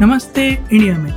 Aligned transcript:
नमस्ते 0.00 0.42
इंडिया 0.48 0.98
में। 0.98 1.10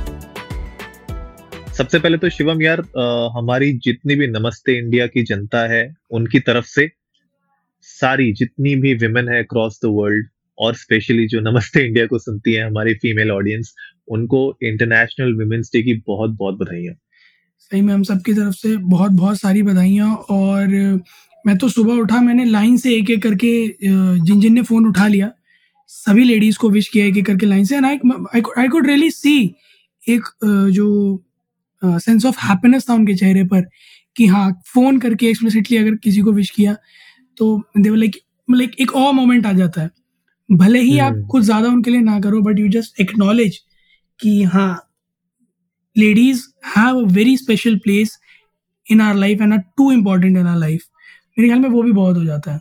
सबसे 1.72 1.98
पहले 1.98 2.18
तो 2.18 2.28
शिवम 2.28 2.62
यार 2.62 2.80
अ, 2.80 3.32
हमारी 3.38 3.72
जितनी 3.72 4.14
भी 4.14 4.26
नमस्ते 4.26 4.76
इंडिया 4.78 5.06
की 5.06 5.22
जनता 5.22 5.60
है 5.68 5.82
उनकी 6.10 6.40
तरफ़ 6.40 6.64
से 6.64 6.88
सारी 7.82 8.32
जितनी 8.32 8.74
भी 8.76 8.94
विमेन 8.94 9.28
है 9.28 9.42
अक्रॉस 9.42 9.78
द 9.84 9.88
वर्ल्ड 9.88 10.26
और 10.58 10.74
स्पेशली 10.74 11.26
जो 11.26 11.40
नमस्ते 11.40 11.84
इंडिया 11.86 12.06
को 12.06 12.18
सुनती 12.18 12.52
है 12.52 12.66
हमारी 12.66 12.94
फीमेल 12.94 13.30
ऑडियंस 13.30 13.74
उनको 14.08 14.40
इंटरनेशनल 14.62 15.34
विमेंस 15.34 15.70
डे 15.74 15.82
की 15.82 15.94
बहुत 16.06 16.30
बहुत 16.30 16.58
बधाइयाँ। 16.58 16.94
सही 17.60 17.80
में 17.80 17.94
हम 17.94 18.02
सबकी 18.02 18.34
तरफ़ 18.34 18.54
से 18.54 18.76
बहुत 18.76 19.12
बहुत 19.12 19.40
सारी 19.40 19.62
बधाइयाँ 19.62 20.14
और 20.14 20.66
मैं 21.46 21.56
तो 21.58 21.68
सुबह 21.68 21.94
उठा 21.94 22.20
मैंने 22.20 22.44
लाइन 22.44 22.76
से 22.76 22.96
एक 22.96 23.10
एक 23.10 23.22
करके 23.22 23.54
जिन 24.18 24.40
जिन 24.40 24.52
ने 24.54 24.62
फ़ोन 24.62 24.86
उठा 24.86 25.06
लिया 25.06 25.30
सभी 25.92 26.24
लेडीज़ 26.24 26.58
को 26.58 26.70
विश 26.70 26.88
किया 26.88 27.06
एक 27.06 27.16
एक 27.16 27.26
करके 27.26 27.46
लाइन 27.46 27.64
से 27.64 27.76
and 27.76 27.86
I 27.86 28.42
I 28.58 28.68
could 28.68 28.86
really 28.86 29.10
see 29.10 29.34
एक 30.02 30.28
जो 30.72 30.88
सेंस 31.82 32.26
ऑफ़ 32.26 32.38
हैप्पीनेस 32.40 32.88
था 32.90 32.94
उनके 32.94 33.14
चेहरे 33.14 33.44
पर 33.44 33.64
कि 34.16 34.26
हाँ 34.26 34.50
फ़ोन 34.74 34.98
करके 34.98 35.26
एक्सप्लिसिटली 35.26 35.76
अगर 35.76 35.94
किसी 35.94 36.20
को 36.20 36.32
विश 36.32 36.50
किया 36.50 36.76
तो 37.38 37.56
दे 37.78 37.94
लाइक 37.96 38.16
लाइक 38.48 38.80
एक 38.80 38.94
और 38.96 39.12
मोमेंट 39.12 39.46
आ 39.46 39.52
जाता 39.52 39.82
है। 39.82 39.90
भले 40.48 40.80
ही 40.80 40.98
आप 40.98 41.12
हम्म। 41.12 41.26
कुछ 41.26 41.44
ज़्यादा 41.44 41.68
उनके 41.68 41.90
लिए 41.90 42.00
ना 42.00 42.18
करो 42.20 42.40
बट 42.42 42.58
यू 42.58 42.68
जस्ट 42.68 43.00
एक्नॉलेज 43.00 43.58
कि 44.20 44.42
हाँ 44.42 44.72
ladies 45.96 46.42
have 46.76 46.98
a 46.98 47.06
very 47.14 47.32
special 47.36 47.78
place 47.86 48.10
in 48.86 49.00
our 49.06 49.16
life 49.22 49.40
and 49.44 49.54
are 49.54 49.64
too 49.80 49.88
important 49.94 50.38
in 50.42 50.46
our 50.46 50.60
life 50.60 50.84
मेरे 51.38 51.48
ख्याल 51.48 51.60
में 51.60 51.68
वो 51.68 51.82
भी 51.82 51.92
बहुत 51.92 52.16
हो 52.16 52.24
जाता 52.24 52.52
है। 52.52 52.60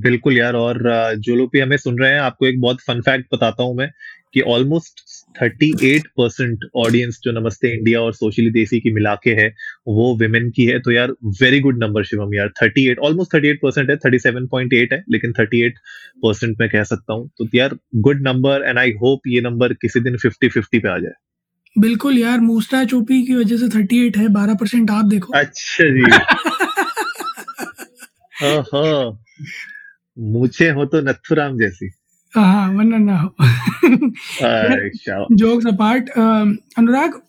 बिल्कुल 0.00 0.38
यार 0.38 0.54
और 0.54 0.82
जो 1.18 1.36
लोग 1.36 1.50
भी 1.52 1.60
हमें 1.60 1.76
सुन 1.76 1.98
रहे 1.98 2.12
हैं 2.12 2.20
आपको 2.20 2.46
एक 2.46 2.60
बहुत 2.60 2.80
फन 2.80 3.00
फैक्ट 3.00 3.34
बताता 3.34 3.62
हूँ 3.62 3.76
मैं 3.76 3.90
कि 4.34 4.40
ऑलमोस्ट 4.40 5.00
38 5.42 6.06
परसेंट 6.16 6.58
ऑडियंस 6.76 7.20
जो 7.24 7.32
नमस्ते 7.32 7.68
इंडिया 7.78 8.00
और 8.00 8.12
सोशली 8.14 8.50
देसी 8.50 8.80
की 8.80 8.92
मिला 8.92 9.14
के 9.14 9.30
है 9.30 9.54
वो 9.86 10.16
विमेन 10.16 10.50
की 10.50 10.64
है। 10.64 10.78
तो 10.78 10.90
यार 10.90 11.10
वेरी 11.40 11.60
गुड 11.60 11.84
नंबर 11.84 12.04
शिवम 12.04 12.34
यार 12.34 12.50
38 12.62 12.98
ऑलमोस्ट 12.98 13.36
38 13.36 13.56
परसेंट 13.62 13.90
है 13.90 13.96
37.8 13.96 14.92
है 14.92 15.04
लेकिन 15.10 15.32
38 15.32 15.78
परसेंट 16.22 16.56
मैं 16.60 16.68
कह 16.68 16.84
सकता 16.84 17.12
हूँ। 17.12 17.30
तो 17.38 17.48
यार 17.54 17.76
good 17.96 18.22
number 18.22 18.64
and 18.66 18.78
I 18.78 18.90
hope 18.90 19.20
ये 19.26 19.40
नंबर 19.40 19.72
किसी 19.72 20.00
दिन 20.00 20.16
50 20.16 20.48
50 20.56 20.78
पे 20.82 20.88
आ 20.88 20.98
जाए। 20.98 21.12
बिल्कुल 21.78 22.18
यार 22.18 22.40
मूस्टा 22.40 22.84
चोपी 22.84 23.22
की 23.26 23.34
वजह 23.34 23.56
से 23.56 23.68
38 23.68 24.16
है 24.16 24.28
12 24.28 24.54
परसेंट 24.54 24.90
आप 24.90 25.04
देखो। 25.04 25.32
अच्छा 25.32 25.84
जी। 25.84 26.02
हाँ। 28.42 29.22
मुझे 30.16 30.70
हो 30.70 30.84
तो 30.84 31.00
नथुराम 31.00 31.58
जैसी। 31.58 31.90
हाँ 32.32 32.68
वरना 32.72 32.98
ना 32.98 33.16
हो। 33.18 33.34
Jokes 35.36 35.66
apart 35.74 36.10
Anurag 36.78 37.20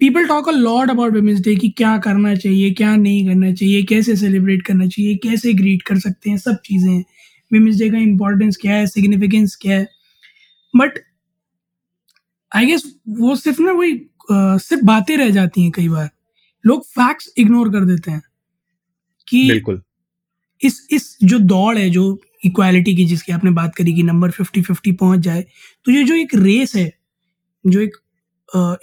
people 0.00 0.26
talk 0.28 0.48
a 0.48 0.52
lot 0.52 0.90
about 0.90 1.14
women's 1.14 1.40
day 1.40 1.54
कि 1.56 1.68
क्या 1.68 1.96
करना 1.98 2.34
चाहिए 2.34 2.70
क्या 2.70 2.94
नहीं 2.96 3.26
करना 3.26 3.52
चाहिए 3.52 3.82
कैसे 3.82 4.16
सेलिब्रेट 4.16 4.62
करना 4.62 4.86
चाहिए 4.86 5.14
कैसे 5.22 5.52
ग्रीट 5.54 5.82
कर 5.82 5.98
सकते 5.98 6.30
हैं 6.30 6.36
सब 6.38 6.56
चीज़ें। 6.64 6.98
वुमेन्स 7.50 7.78
डे 7.78 7.90
का 7.90 7.98
इम्पोर्टेंस 7.98 8.56
क्या 8.56 8.74
है 8.74 8.86
सिग्निफिकेंस 8.86 9.56
क्या 9.62 9.78
है? 9.78 9.86
बट 10.74 10.98
आई 12.52 12.66
गेस 12.66 12.82
वो 13.08 13.34
सिर्फ़ 13.36 13.62
ना 13.62 13.72
वही 13.72 13.92
सिर्फ़ 14.30 14.84
बातें 14.84 15.16
रह 15.16 15.30
जाती 15.30 15.62
हैं 15.62 15.70
कई 15.70 15.88
बार। 15.88 16.08
लोग 16.64 16.84
फैक्ट्स 16.86 17.32
इग्नोर 17.38 17.68
कर 17.72 17.84
देते 17.84 18.10
हैं 18.10 18.22
कि 19.28 19.48
बिल्कुल। 19.48 19.82
इस 20.62 20.88
इस 20.90 21.16
जो 21.24 21.38
दौड़ 21.38 21.78
है 21.78 21.90
जो 21.90 22.20
इक्वालिटी 22.44 22.96
की 22.96 23.04
जिसकी 23.04 23.32
आपने 23.32 23.50
बात 23.50 23.74
करी 23.74 23.92
कि 23.94 24.02
नंबर 24.02 24.30
फिफ्टी 24.30 24.62
फिफ्टी 24.62 24.92
पहुँच 24.92 25.20
जाए 25.20 25.44
तो 25.84 25.92
ये 25.92 26.04
जो 26.04 26.14
एक 26.14 26.34
रेस 26.34 26.76
है 26.76 26.92
जो 27.66 27.80
एक 27.80 27.96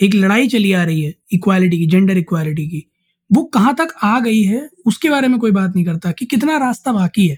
एक 0.01 0.16
लड़ाई 0.16 0.47
चली 0.47 0.72
आ 0.73 0.83
रही 0.83 1.01
है 1.01 1.13
इक्वालिटी 1.33 1.78
की 1.78 1.88
जेंडर 1.88 2.17
इक्वालिटी 2.17 2.67
की 2.67 2.85
वो 3.31 3.44
कहाँ 3.44 3.75
तक 3.75 3.88
आ 4.03 4.19
गई 4.19 4.41
है 4.41 4.69
उसके 4.85 5.09
बारे 5.09 5.28
में 5.28 5.39
कोई 5.39 5.51
बात 5.51 5.75
नहीं 5.75 5.85
करता 5.85 6.12
कि 6.12 6.25
कितना 6.25 6.57
रास्ता 6.57 6.94
बाकी 6.94 7.28
है। 7.28 7.38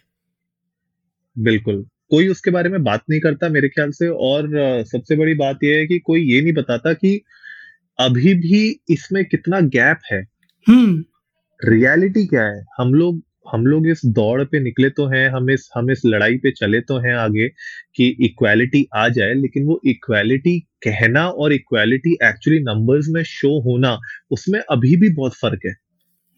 बिल्कुल। 1.38 1.86
कोई 2.10 2.28
उसके 2.28 2.52
बारे 2.52 2.70
में 2.70 2.84
बात 2.84 3.04
नहीं 3.10 3.20
करता 3.22 3.50
मेरे 3.50 3.70
ख्याल 3.70 3.92
से 3.92 4.08
और 4.08 4.50
सबसे 4.84 5.16
बड़ी 5.16 5.34
बात 5.34 5.60
यह 5.64 5.78
है 5.78 5.88
कि 5.88 6.00
कोई 6.00 6.22
ये 6.22 6.42
नहीं 6.42 6.54
बताता 6.54 6.94
कि 6.94 7.22
अभी 8.00 8.34
भी 8.34 8.80
इसमें 8.90 9.26
कितना 9.26 9.60
गैप 9.60 10.00
है। 10.12 10.26
हम्म। 10.68 11.04
रियलिटी 11.70 12.26
क्या 12.26 12.44
है? 12.44 12.66
हम 12.78 12.94
लोग 12.94 13.22
हम 13.52 13.66
लोग 13.66 13.88
इस 13.88 14.02
दौड़ 14.06 14.44
पे 14.44 14.60
निकले 14.60 14.90
तो 14.90 15.06
हैं 15.06 15.30
हम 15.30 15.50
इस 15.50 15.70
हम 15.76 15.92
इस 15.92 16.02
लड़ाई 16.06 16.38
पे 16.38 16.52
चले 16.52 16.82
तो 16.82 16.98
हैं 16.98 17.14
आगे 17.14 17.48
कि 17.96 18.18
इक्वालिटी 18.22 18.88
आ 18.96 19.10
जाए 19.10 19.34
लेकिन 19.34 19.66
वो 19.66 19.82
इक्वालिटी 19.86 20.60
कहना 20.60 21.28
और 21.28 21.54
इक्वालिटी 21.54 22.18
एक्चुअली 22.24 22.60
नंबर्स 22.60 23.06
में 23.10 23.24
शो 23.24 23.62
होना 23.62 24.00
उसमें 24.32 24.60
अभी 24.60 24.96
भी 24.96 25.10
बहुत 25.10 25.34
फ़र्क 25.34 25.60
है। 25.66 25.76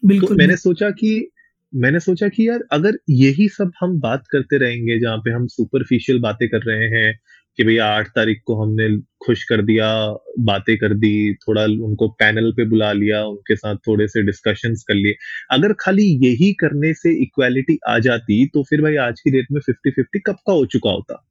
बिल्कुल 0.04 0.08
तो 0.08 0.08
बिल्कुल। 0.08 0.36
मैंने 0.36 0.56
सोचा 0.56 0.90
कि 0.90 1.30
मैंने 1.72 2.00
सोचा 2.00 2.28
कि 2.28 2.48
यार, 2.48 2.60
अगर 2.72 2.96
यही 3.10 3.48
सब 3.48 3.72
हम 3.80 3.98
बात 4.00 4.22
करते 4.30 4.58
रहेंगे 4.58 4.98
जहाँ 5.00 5.18
पे 5.18 5.30
हम 5.30 5.46
सुपरफिशियल 5.46 6.20
बातें 6.20 6.48
कर 6.48 6.62
रहे 6.62 6.88
हैं 6.90 7.18
कि 7.58 7.64
भैया 7.64 7.86
आठ 7.86 8.08
तारीख 8.08 8.40
को 8.46 8.54
हमने 8.62 8.88
खुश 9.26 9.42
कर 9.44 9.62
दिया, 9.62 9.86
बातें 10.40 10.76
कर 10.78 10.94
दी, 10.94 11.34
थोड़ा 11.34 11.64
उनको 11.64 12.08
पैनल 12.08 12.52
पे 12.52 12.64
बुला 12.64 12.92
लिया, 12.92 13.22
उनके 13.24 13.56
साथ 13.56 13.76
थोड़े 13.86 14.06
से 14.08 14.22
डिस्कशंस 14.22 14.84
कर 14.88 14.94
लिए। 14.94 15.14
अगर 15.50 15.72
खाली 15.80 16.04
यही 16.24 16.52
करने 16.52 16.92
से 16.94 17.12
इक्वालिटी 17.22 17.78
आ 17.88 17.98
जाती 17.98 18.46
तो 18.46 18.62
फिर 18.62 18.82
भाई 18.82 18.96
आज 18.96 19.20
की 19.20 19.30
डेट 19.30 19.46
में 19.52 19.60
फिफ्टी 19.60 19.90
फिफ्टी 19.90 20.18
कब 20.18 20.36
का 20.46 20.52
हो 20.52 20.66
चुका 20.66 20.90
होता? 20.90 21.24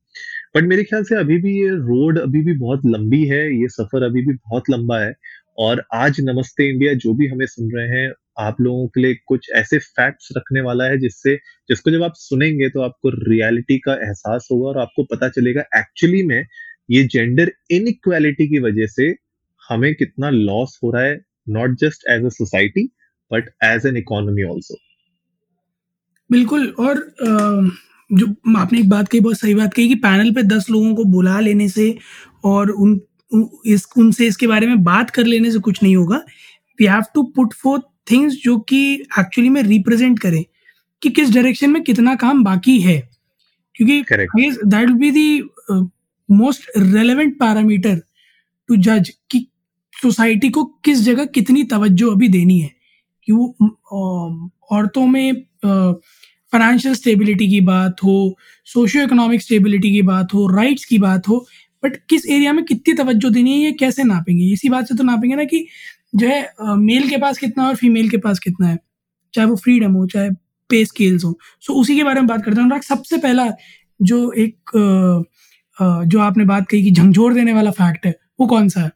बट 0.55 0.63
मेरे 0.63 0.83
ख्याल 0.83 1.03
से 1.03 1.15
अभी 1.15 1.37
भी 1.37 1.59
ये 1.61 1.69
रोड 1.69 2.19
अभी 2.19 2.43
भी 2.43 2.53
बहुत 2.57 2.81
लंबी 2.85 3.25
है, 3.25 3.45
ये 3.61 3.67
सफ़र 3.69 4.03
अभी 4.03 4.25
भी 4.25 4.33
बहुत 4.33 4.69
लंबा 4.69 4.99
है। 4.99 5.13
और 5.57 5.83
आज 5.93 6.21
नमस्ते 6.21 6.69
इंडिया, 6.69 6.93
जो 6.93 7.13
भी 7.13 7.27
हमें 7.27 7.45
सुन 7.45 7.71
रहे 7.71 8.01
हैं 8.01 8.11
आप 8.37 8.61
लोगों 8.61 8.87
के 8.87 9.01
लिए 9.01 9.15
कुछ 9.25 9.49
ऐसे 9.55 9.77
फैक्ट्स 9.79 10.29
रखने 10.37 10.61
वाला 10.61 10.85
है 10.85 10.97
जिससे, 10.97 11.35
जिसको 11.69 11.91
जब 11.91 12.03
आप 12.03 12.13
सुनेंगे 12.15 12.69
तो 12.69 12.81
आपको 12.81 13.09
रियलिटी 13.29 13.77
का 13.79 13.93
एहसास 14.07 14.47
होगा 14.51 14.67
और 14.69 14.77
आपको 14.77 15.03
पता 15.11 15.29
चलेगा 15.29 15.61
एक्चुअली 15.77 16.23
में 16.23 16.43
ये 16.89 17.03
जेंडर 17.13 17.51
इनइक्वालिटी 17.71 18.47
की 18.47 18.59
वजह 18.59 18.87
से 18.87 19.13
हमें 19.61 19.93
कितना 19.95 20.29
लॉस 20.29 20.79
हो 20.83 20.91
रहा 20.91 21.03
है 21.03 21.19
not 21.49 21.77
just 21.79 22.07
as 22.09 22.25
a 22.25 22.29
society 22.29 22.89
but 23.31 23.49
as 23.63 23.85
an 23.85 23.97
economy 23.97 24.43
also 24.43 24.77
बिल्कुल, 26.29 26.67
और 26.79 26.95
जो 28.09 28.27
आपने 28.57 28.79
एक 28.79 28.89
बात 28.89 29.07
कही, 29.07 29.19
बहुत 29.19 29.37
सही 29.39 29.53
बात 29.55 29.73
कही 29.73 29.87
कि 29.89 29.95
पैनल 29.95 30.31
पे 30.33 30.43
दस 30.45 30.69
लोगों 30.69 30.93
को 30.95 31.03
बुला 31.05 31.39
लेने 31.39 31.67
से 31.69 31.97
और 32.45 32.69
उन 32.69 32.99
इस, 33.65 33.87
उनसे 33.97 34.27
इसके 34.27 34.47
बारे 34.47 34.67
में 34.67 34.83
बात 34.83 35.09
कर 35.09 35.25
लेने 35.25 35.51
से 35.51 35.59
कुछ 35.59 35.81
नहीं 35.83 35.95
होगा। 35.95 36.17
We 36.79 36.85
have 36.85 37.03
to 37.15 37.23
put 37.35 37.53
forth 37.53 37.83
things 38.11 38.35
जो 38.43 38.57
कि 38.59 38.79
एक्चुअली 39.19 39.49
में 39.49 39.61
रिप्रेजेंट 39.63 40.19
करें 40.19 40.43
कि 41.01 41.09
किस 41.09 41.29
डायरेक्शन 41.29 41.69
में 41.69 41.81
कितना 41.83 42.15
काम 42.15 42.43
बाकी 42.43 42.79
है। 42.81 42.99
क्योंकि 43.75 44.01
that 44.01 44.85
will 44.85 44.93
be 44.93 45.11
the 45.11 45.41
most 46.29 46.69
relevant 46.77 47.37
parameter 47.39 48.01
to 48.69 48.75
जज 48.75 49.09
कि 49.31 49.45
सोसाइटी 49.93 50.49
को 50.49 50.63
किस 50.85 50.99
जगह 50.99 51.25
कितनी 51.25 51.63
तवज्जो 51.63 52.11
अभी 52.11 52.27
देनी 52.27 52.59
है। 52.59 52.71
कि 53.27 53.33
वो 53.33 54.51
औरतों 54.71 55.05
में 55.07 55.43
फाइनेंशियल 56.53 56.93
स्टेबिलिटी 56.95 57.47
की 57.49 57.61
बात 57.61 58.03
हो 58.03 58.37
सोशियो 58.65 59.03
इकोनॉमिक 59.03 59.41
स्टेबिलिटी 59.41 59.91
की 59.91 60.01
बात 60.01 60.33
हो 60.33 60.47
राइट्स 60.55 60.85
की 60.85 60.97
बात 60.97 61.27
हो 61.27 61.45
बट 61.83 61.97
किस 62.09 62.25
एरिया 62.25 62.53
में 62.53 62.63
कितनी 62.65 62.93
तवज्जो 62.93 63.29
देनी 63.29 63.51
है 63.51 63.57
ये 63.59 63.71
कैसे 63.71 64.03
नापेंगे? 64.03 64.45
इसी 64.53 64.69
बात 64.69 64.87
से 64.87 64.95
तो 64.97 65.03
नापेंगे 65.03 65.35
ना 65.35 65.43
कि 65.43 65.65
जो 66.13 66.27
है 66.27 66.75
मेल 66.77 67.09
के 67.09 67.17
पास 67.17 67.37
कितना 67.37 67.63
है 67.63 67.69
और 67.69 67.75
फीमेल 67.75 68.09
के 68.09 68.17
पास 68.17 68.39
कितना 68.39 68.67
है? 68.67 68.77
चाहे 69.33 69.47
वो 69.47 69.55
फ्रीडम 69.55 69.91
हो 69.91 70.05
चाहे 70.07 70.29
पे 70.69 70.83
स्केल्स 70.85 71.23
हो। 71.25 71.37
सो 71.61 71.73
उसी 71.73 71.95
के 71.95 72.03
बारे 72.03 72.19
में 72.19 72.27
बात 72.27 72.43
करते 72.45 72.55
हैं। 72.55 72.63
अनुराग 72.63 72.81
सबसे 72.81 73.17
पहला 73.17 73.49
जो 73.99 74.31
एक 74.31 74.71
जो 75.79 76.19
आपने 76.19 76.45
बात 76.45 76.67
कही 76.69 76.83
कि 76.83 76.91
झंझोर 76.91 77.33
देने 77.33 77.53
वाला 77.53 77.71
फैक्ट 77.71 78.05
है 78.05 78.13
वो 78.39 78.47
कौन 78.47 78.69
सा 78.69 78.81
है? 78.81 78.91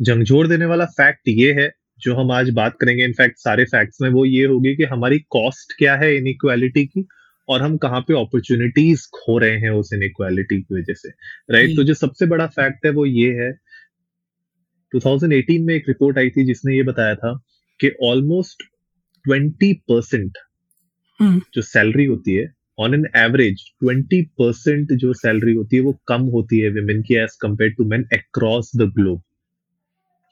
झंझोर 0.00 0.48
देने 0.48 0.66
वाला 0.66 0.84
फैक्ट 0.92 1.28
ये 1.28 1.52
है 1.52 1.72
जो 2.02 2.14
हम 2.16 2.30
आज 2.32 2.50
बात 2.50 2.76
करेंगे 2.80 3.04
इनफैक्ट 3.04 3.38
सारे 3.38 3.64
फैक्ट्स 3.64 4.00
में 4.00 4.08
वो 4.10 4.24
ये 4.24 4.44
होगी 4.44 4.74
कि 4.76 4.84
हमारी 4.84 5.18
कॉस्ट 5.30 5.72
क्या 5.78 5.94
है 5.96 6.14
इनइक्वालिटी 6.16 6.84
की 6.86 7.06
और 7.48 7.62
हम 7.62 7.76
कहाँ 7.76 8.00
पे 8.00 8.14
अपॉर्चुनिटीज़ 8.14 9.06
खो 9.14 9.38
रहे 9.38 9.58
हैं 9.58 9.70
उस 9.70 9.92
इनइक्वालिटी 9.92 10.60
की 10.60 10.74
वजह 10.74 10.94
से 10.94 11.08
राइट 11.50 11.76
तो 11.76 11.84
जो 11.84 11.94
सबसे 11.94 12.26
बड़ा 12.26 12.46
फैक्ट 12.46 12.86
है 12.86 12.92
वो 12.92 13.06
ये 13.06 13.30
है 13.32 13.50
2018 14.94 15.64
में 15.66 15.74
एक 15.74 15.88
रिपोर्ट 15.88 16.18
आई 16.18 16.30
थी 16.30 16.44
जिसने 16.44 16.74
ये 16.76 16.82
बताया 16.82 17.14
था 17.14 17.32
कि 17.80 17.90
ऑलमोस्ट 18.04 18.62
20 19.24 19.74
परसेंट 19.88 20.38
जो 21.54 21.62
सैलरी 21.62 22.04
होती 22.04 22.34
है 22.34 22.46
ऑन 22.78 22.94
एन 22.94 23.04
एवरेज 23.16 23.64
20 23.84 24.24
परसेंट 24.38 24.92
जो 25.02 25.12
सैलरी 25.14 25.54
होती 25.54 25.76
है 25.76 25.82
वो 25.82 25.92
कम 26.08 26.22
होती 26.28 26.60
है 26.60 26.70
विमेन 26.70 27.02
की 27.02 27.14
as 27.14 27.36
compared 27.42 27.72
to 27.72 27.84
men 27.84 28.04
across 28.12 28.70
the 28.76 28.90
globe 28.98 29.22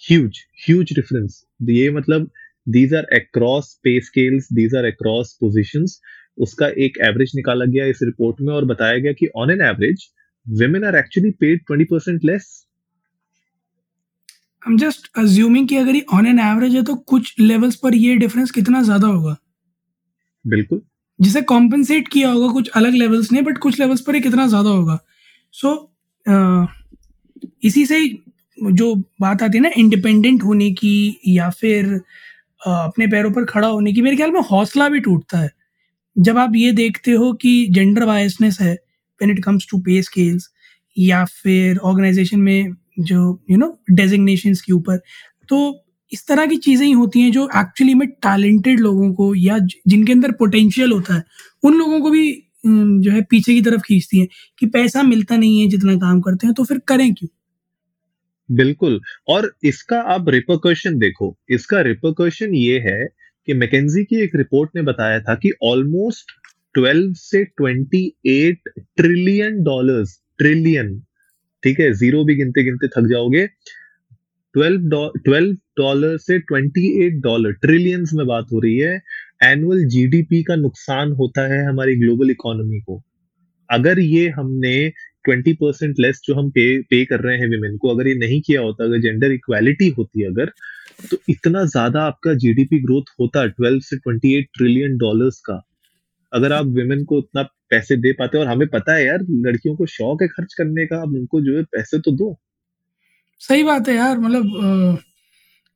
huge 0.02 0.38
huge 0.66 0.92
difference 0.94 1.42
ये 1.70 1.90
मतलब 1.90 2.30
these 2.68 2.94
are 2.94 3.06
across 3.14 3.74
pay 3.84 4.00
scales 4.00 4.52
these 4.52 4.74
are 4.76 4.84
across 4.84 5.36
positions 5.40 6.00
उसका 6.38 6.68
एक 6.84 6.98
एवरेज 7.04 7.32
निकाला 7.36 7.64
गया 7.64 7.86
इस 7.86 7.98
रिपोर्ट 8.02 8.40
में 8.40 8.52
और 8.54 8.64
बताया 8.64 8.98
गया 8.98 9.12
कि 9.12 9.28
on 9.36 9.50
an 9.50 9.62
average 9.66 10.08
women 10.46 10.84
are 10.84 10.96
actually 10.96 11.32
paid 11.32 11.60
20% 11.70 12.24
less 12.24 12.66
I 14.62 14.72
am 14.72 14.76
just 14.78 15.08
assuming 15.18 15.66
कि 15.68 15.76
अगर 15.76 15.94
ये 15.94 16.04
ऑन 16.14 16.26
एन 16.26 16.38
एवरेज 16.40 16.74
है 16.76 16.82
तो 16.84 16.94
कुछ 17.08 17.34
लेवल्स 17.40 17.76
पर 17.76 17.94
ये 17.94 18.14
डिफरेंस 18.16 18.50
कितना 18.50 18.82
ज़्यादा 18.82 19.06
होगा? 19.08 19.36
बिल्कुल। 20.44 20.80
जिसे 21.18 21.40
कॉम्पनसेट 21.44 22.08
किया 22.08 22.30
होगा 22.30 22.52
कुछ 22.52 22.68
अलग 22.76 22.94
लेवल्स 22.94 23.30
ने 23.32 23.42
बट 23.42 23.58
कुछ 23.58 23.78
लेवल्स 23.80 24.00
पर 24.00 24.14
ये 24.14 24.20
कितना 24.20 24.46
ज़्यादा 24.46 24.70
होगा? 24.70 24.98
सो 25.54 25.90
इसी 27.64 27.84
से 27.86 28.00
जो 28.72 28.94
बात 29.20 29.42
आती 29.42 29.58
है 29.58 29.62
ना 29.62 29.70
इंडिपेंडेंट 29.76 30.42
होने 30.44 30.70
की 30.72 30.94
या 31.28 31.48
फिर 31.52 31.92
अ, 32.60 32.70
अपने 32.70 33.06
पैरों 33.06 33.30
पर 33.32 33.44
खड़ा 33.44 33.68
होने 33.68 33.92
की 33.92 34.02
मेरे 34.02 34.16
ख्याल 34.16 34.30
में 34.30 34.40
हौसला 34.50 34.88
भी 34.88 35.00
टूटता 35.00 35.38
है। 35.38 35.50
जब 36.16 36.38
आप 36.38 36.52
ये 36.56 36.72
देखते 36.74 37.12
हो 37.12 37.32
कि 37.34 37.52
जेंडर 37.70 38.04
बायसनेस 38.06 38.58
है 38.60 38.72
when 38.72 39.30
it 39.30 39.42
comes 39.44 39.66
to 39.70 39.78
pay 39.80 40.02
scales 40.02 40.48
या 40.96 41.24
फिर 41.26 41.78
ऑर्गेनाइजेशन 41.80 42.40
में 42.40 42.72
जो 42.96 43.42
यू 43.50 43.56
नो 43.56 43.78
डेजिग्नेशंस 43.90 44.60
के 44.60 44.72
ऊपर। 44.72 44.96
तो 45.48 45.84
इस 46.12 46.26
तरह 46.28 46.46
की 46.46 46.56
चीज़ें 46.56 46.86
ही 46.86 46.92
होती 46.92 47.20
हैं 47.20 47.32
जो 47.32 47.48
एक्चुअली 47.56 47.94
में 47.94 48.08
टैलेंटेड 48.08 48.80
लोगों 48.80 49.12
को 49.14 49.34
या 49.34 49.58
जिनके 49.88 50.12
अंदर 50.12 50.32
पोटेंशियल 50.32 50.92
होता 50.92 51.14
है, 51.14 51.22
उन 51.64 51.74
लोगों 51.74 52.00
को 52.00 52.10
भी 52.10 52.32
जो 52.66 53.10
है 53.10 53.22
पीछे 53.22 53.54
की 53.54 53.62
तरफ़ 53.62 53.80
खींचती 53.80 54.18
हैं 54.18 54.26
कि 54.58 54.66
पैसा 54.66 55.02
मिलता 55.02 55.36
नहीं 55.36 55.60
है 55.60 55.68
जितना 55.68 55.94
काम 55.96 56.20
करते 56.20 56.46
हैं 56.46 56.54
तो 56.54 56.64
फिर 56.64 56.78
करें 56.78 57.12
क्यों? 57.14 57.28
बिल्कुल। 58.48 59.00
और 59.28 59.52
इसका 59.64 60.00
आप 60.00 60.28
रिपोकर्शन 60.28 60.98
देखो। 60.98 61.36
इसका 61.50 61.80
रिपोकर्शन 61.80 62.54
ये 62.54 62.78
है 62.78 63.04
कि 63.48 63.54
मैकेंजी 63.54 64.04
की 64.04 64.16
एक 64.16 64.36
रिपोर्ट 64.36 64.70
ने 64.76 64.82
बताया 64.82 65.20
था 65.20 65.34
कि 65.34 65.50
ऑलमोस्ट 65.62 66.30
12 66.74 67.12
से 67.14 67.44
28 67.44 68.68
ट्रिलियन 68.96 69.62
डॉलर्स 69.62 70.18
ट्रिलियन 70.38 71.02
ठीक 71.62 71.80
है 71.80 71.92
ज़ीरो 71.92 72.24
भी 72.24 72.34
गिनते 72.34 72.64
गिनते 72.64 72.88
थक 72.88 73.06
जाओगे। 73.08 73.46
12 74.54 74.78
12 75.28 75.52
डॉलर 75.78 76.16
से 76.18 76.38
28 76.40 77.20
डॉलर 77.22 77.52
ट्रिलियंस 77.62 78.10
में 78.14 78.26
बात 78.26 78.46
हो 78.52 78.60
रही 78.60 78.76
है। 78.78 79.00
एनुअल 79.44 79.84
जीडीपी 79.86 80.42
का 80.42 80.56
नुकसान 80.56 81.12
होता 81.12 81.46
है 81.54 81.64
हमारी 81.66 81.94
ग्लोबल 81.96 82.30
इकोनॉमी 82.30 82.80
को। 82.80 83.02
अगर 83.70 83.98
ये 83.98 84.28
हमने 84.28 84.74
20 85.24 85.52
परसेंट 85.54 85.98
लेस 86.00 86.20
जो 86.24 86.34
हम 86.34 86.50
पे 86.50 86.66
पे 86.82 87.04
कर 87.04 87.20
रहे 87.20 87.36
हैं 87.38 87.48
विमेन 87.48 87.76
को, 87.76 87.88
अगर 87.88 88.08
ये 88.08 88.14
नहीं 88.14 88.40
किया 88.40 88.60
होता, 88.60 88.84
अगर 88.84 89.00
जेंडर 89.00 89.32
इक्वालिटी 89.32 89.88
होती 89.88 90.24
अगर 90.24 90.52
तो 91.10 91.16
इतना 91.28 91.64
ज़्यादा 91.64 92.02
आपका 92.02 92.34
जीडीपी 92.34 92.78
ग्रोथ 92.80 93.10
होता 93.20 93.44
12 93.60 93.78
से 93.80 93.96
28 93.98 94.44
ट्रिलियन 94.56 94.96
डॉलर्स 94.98 95.40
का। 95.40 95.60
अगर 96.32 96.52
आप 96.52 96.66
विमेन 96.74 97.04
को 97.04 97.18
उतना 97.18 97.42
पैसे 97.72 97.96
दे 97.98 98.12
पाते 98.14 98.38
और 98.38 98.46
हमें 98.46 98.66
पता 98.70 98.94
है 98.94 99.06
यार 99.06 99.26
लड़कियों 99.42 99.76
को 99.76 99.86
शौक 99.88 100.22
है 100.22 100.28
खर्च 100.28 100.54
करने 100.54 100.86
का 100.86 101.02
अब 101.02 101.14
उनको 101.14 101.40
जो 101.40 101.56
है 101.56 101.62
पैसे 101.72 101.98
तो 102.00 102.12
दो। 102.12 102.36
सही 103.40 103.62
बात 103.62 103.88
है 103.88 103.94
यार 103.94 104.18
मतलब 104.18 104.98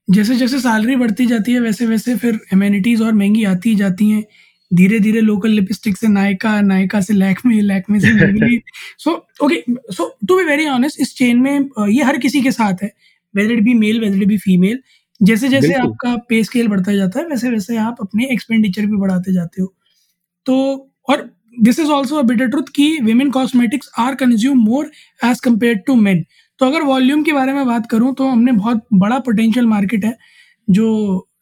जैसे 0.08 0.34
जैसे 0.37 0.58
सैलरी 0.60 0.96
बढ़ती 0.96 1.26
जाती 1.26 1.52
है 1.52 1.60
वैसे 1.60 1.87
वैसे 1.87 2.14
फिर 2.16 2.40
एमेनिटीज 2.52 3.02
और 3.02 3.12
महँगी 3.14 3.44
आती 3.46 3.69
ही 3.69 3.76
जाती 3.76 4.10
हैं। 4.10 4.25
धीरे 4.70 4.98
धीरे 5.00 5.20
लोकल 5.20 5.50
लिपस्टिक 5.50 5.96
से 5.96 6.08
नायका 6.08 6.60
नायका 6.62 7.00
से 7.00 7.14
लैक्मे 7.14 7.60
लैक्मे 7.62 8.00
से 8.00 8.58
so 8.98 9.12
okay 9.44 9.62
so 9.93 10.08
to 10.28 10.37
be 10.37 10.44
very 10.44 10.66
honest 10.69 11.00
इस 11.00 11.14
चेन 11.16 11.40
में 11.40 11.69
ये 11.88 12.02
हर 12.02 12.19
किसी 12.19 12.43
के 12.43 12.50
साथ 12.52 12.82
है 12.82 12.90
whether 13.34 13.52
it 13.52 13.62
be 13.64 13.75
male 13.75 14.00
whether 14.00 14.22
it 14.22 14.28
be 14.28 14.38
female 14.38 14.81
जैसे 15.20 15.48
जैसे। 15.48 15.72
आपका 15.75 16.14
पे 16.28 16.43
स्केल 16.44 16.69
बढ़ता 16.69 16.94
जाता 16.94 17.20
है 17.20 17.26
वैसे 17.26 17.50
वैसे 17.50 17.76
आप 17.78 17.96
अपने 18.00 18.28
एक्सपेंडिचर 18.32 18.87
भी 18.87 18.96
बढ़ाते 18.96 19.32
जाते 19.32 19.62
हो। 19.62 19.72
तो 20.46 20.56
और 21.08 21.31
this 21.56 21.79
is 21.81 21.91
also 21.91 22.23
bitter 22.25 22.47
truth 22.47 22.69
कि 22.75 22.88
women 23.03 23.31
cosmetics 23.31 23.91
are 23.99 24.14
consume 24.14 24.58
more 24.61 24.91
as 25.20 25.41
compared 25.41 25.76
to 25.87 25.94
men 25.97 26.25
तो 26.61 26.67
अगर 26.67 26.82
वॉल्यूम 26.85 27.23
के 27.25 27.32
बारे 27.32 27.53
में 27.53 27.67
बात 27.67 27.87
करूँ 27.91 28.14
तो 28.14 28.29
हमने 28.29 28.53
बहुत 28.55 28.85
बड़ा 28.94 29.19
पोटेंशियल 29.20 29.67
मार्केट 29.67 30.05
है 30.05 30.17
जो 30.69 30.88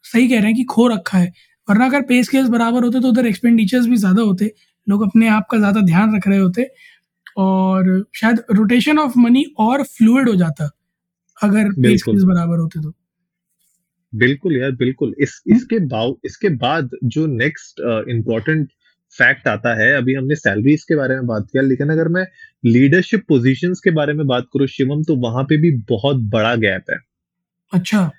सही 0.03 0.27
कह 0.27 0.35
रहे 0.35 0.45
हैं 0.45 0.55
कि 0.55 0.63
खो 0.65 0.87
रखा 0.87 1.17
है। 1.17 1.31
वरना 1.67 1.85
अगर 1.85 2.01
पे 2.01 2.21
स्केल्स 2.23 2.49
बराबर 2.49 2.83
होते 2.83 2.99
तो 3.01 3.09
उधर 3.09 3.25
एक्सपेंडिचर्स 3.25 3.85
भी 3.87 3.95
ज़्यादा 3.97 4.21
होते। 4.21 4.51
लोग 4.87 5.03
अपने 5.03 5.27
आप 5.29 5.47
का 5.51 5.57
ज़्यादा 5.57 5.81
ध्यान 5.83 6.15
रख 6.15 6.27
रहे 6.27 6.39
होते। 6.39 6.67
और 7.37 8.05
शायद 8.15 8.41
रोटेशन 8.51 8.99
ऑफ़ 8.99 9.17
मनी 9.17 9.43
और 9.59 9.83
फ्लूइड 9.85 10.29
हो 10.29 10.35
जाता 10.35 10.69
अगर 11.37 11.71
पे। 11.73 11.97
स्केल्स 11.97 12.23
बराबर 12.23 12.59
होते 12.59 12.81
तो। 12.81 12.93
बिल्कुल 14.13 14.57
यार 14.57 14.71
बिल्कुल। 14.73 15.13
इस 15.19 15.41
इसके 15.47 15.79
बाव 15.87 16.15
इसके 16.25 16.49
बाद 16.57 16.89
जो 17.05 17.25
नेक्स्ट 17.27 17.81
इम्पोर्टेंट 18.09 18.67
फैक्ट 19.17 19.47
आता 19.47 19.73
है 19.81 19.93
अभी 19.93 20.13
हमने 20.13 20.35
सैलरीज 20.35 20.83
के 20.83 20.95
बारे 20.95 21.15
में 21.15 21.27
बात 21.27 21.47
किया 21.51 21.63
लेकिन 21.63 21.89
अगर 21.89 22.07
मैं 22.07 22.25
लीडरशिप 22.65 23.23
पोजीशंस 23.27 23.79
के 23.79 23.91
बारे 23.91 24.13
में 24.13 24.27
बात 24.27 24.43
करूँ 24.43 24.67
शिवम 24.67 25.03
तो 25.03 25.15
वहाँ 25.15 25.43
पे 25.43 25.57
भी 25.57 25.71
बहुत 25.89 26.17
बड़ा 26.17 26.55
गैप 26.55 26.83
है। 26.89 26.97
अच्छा। 27.73 28.11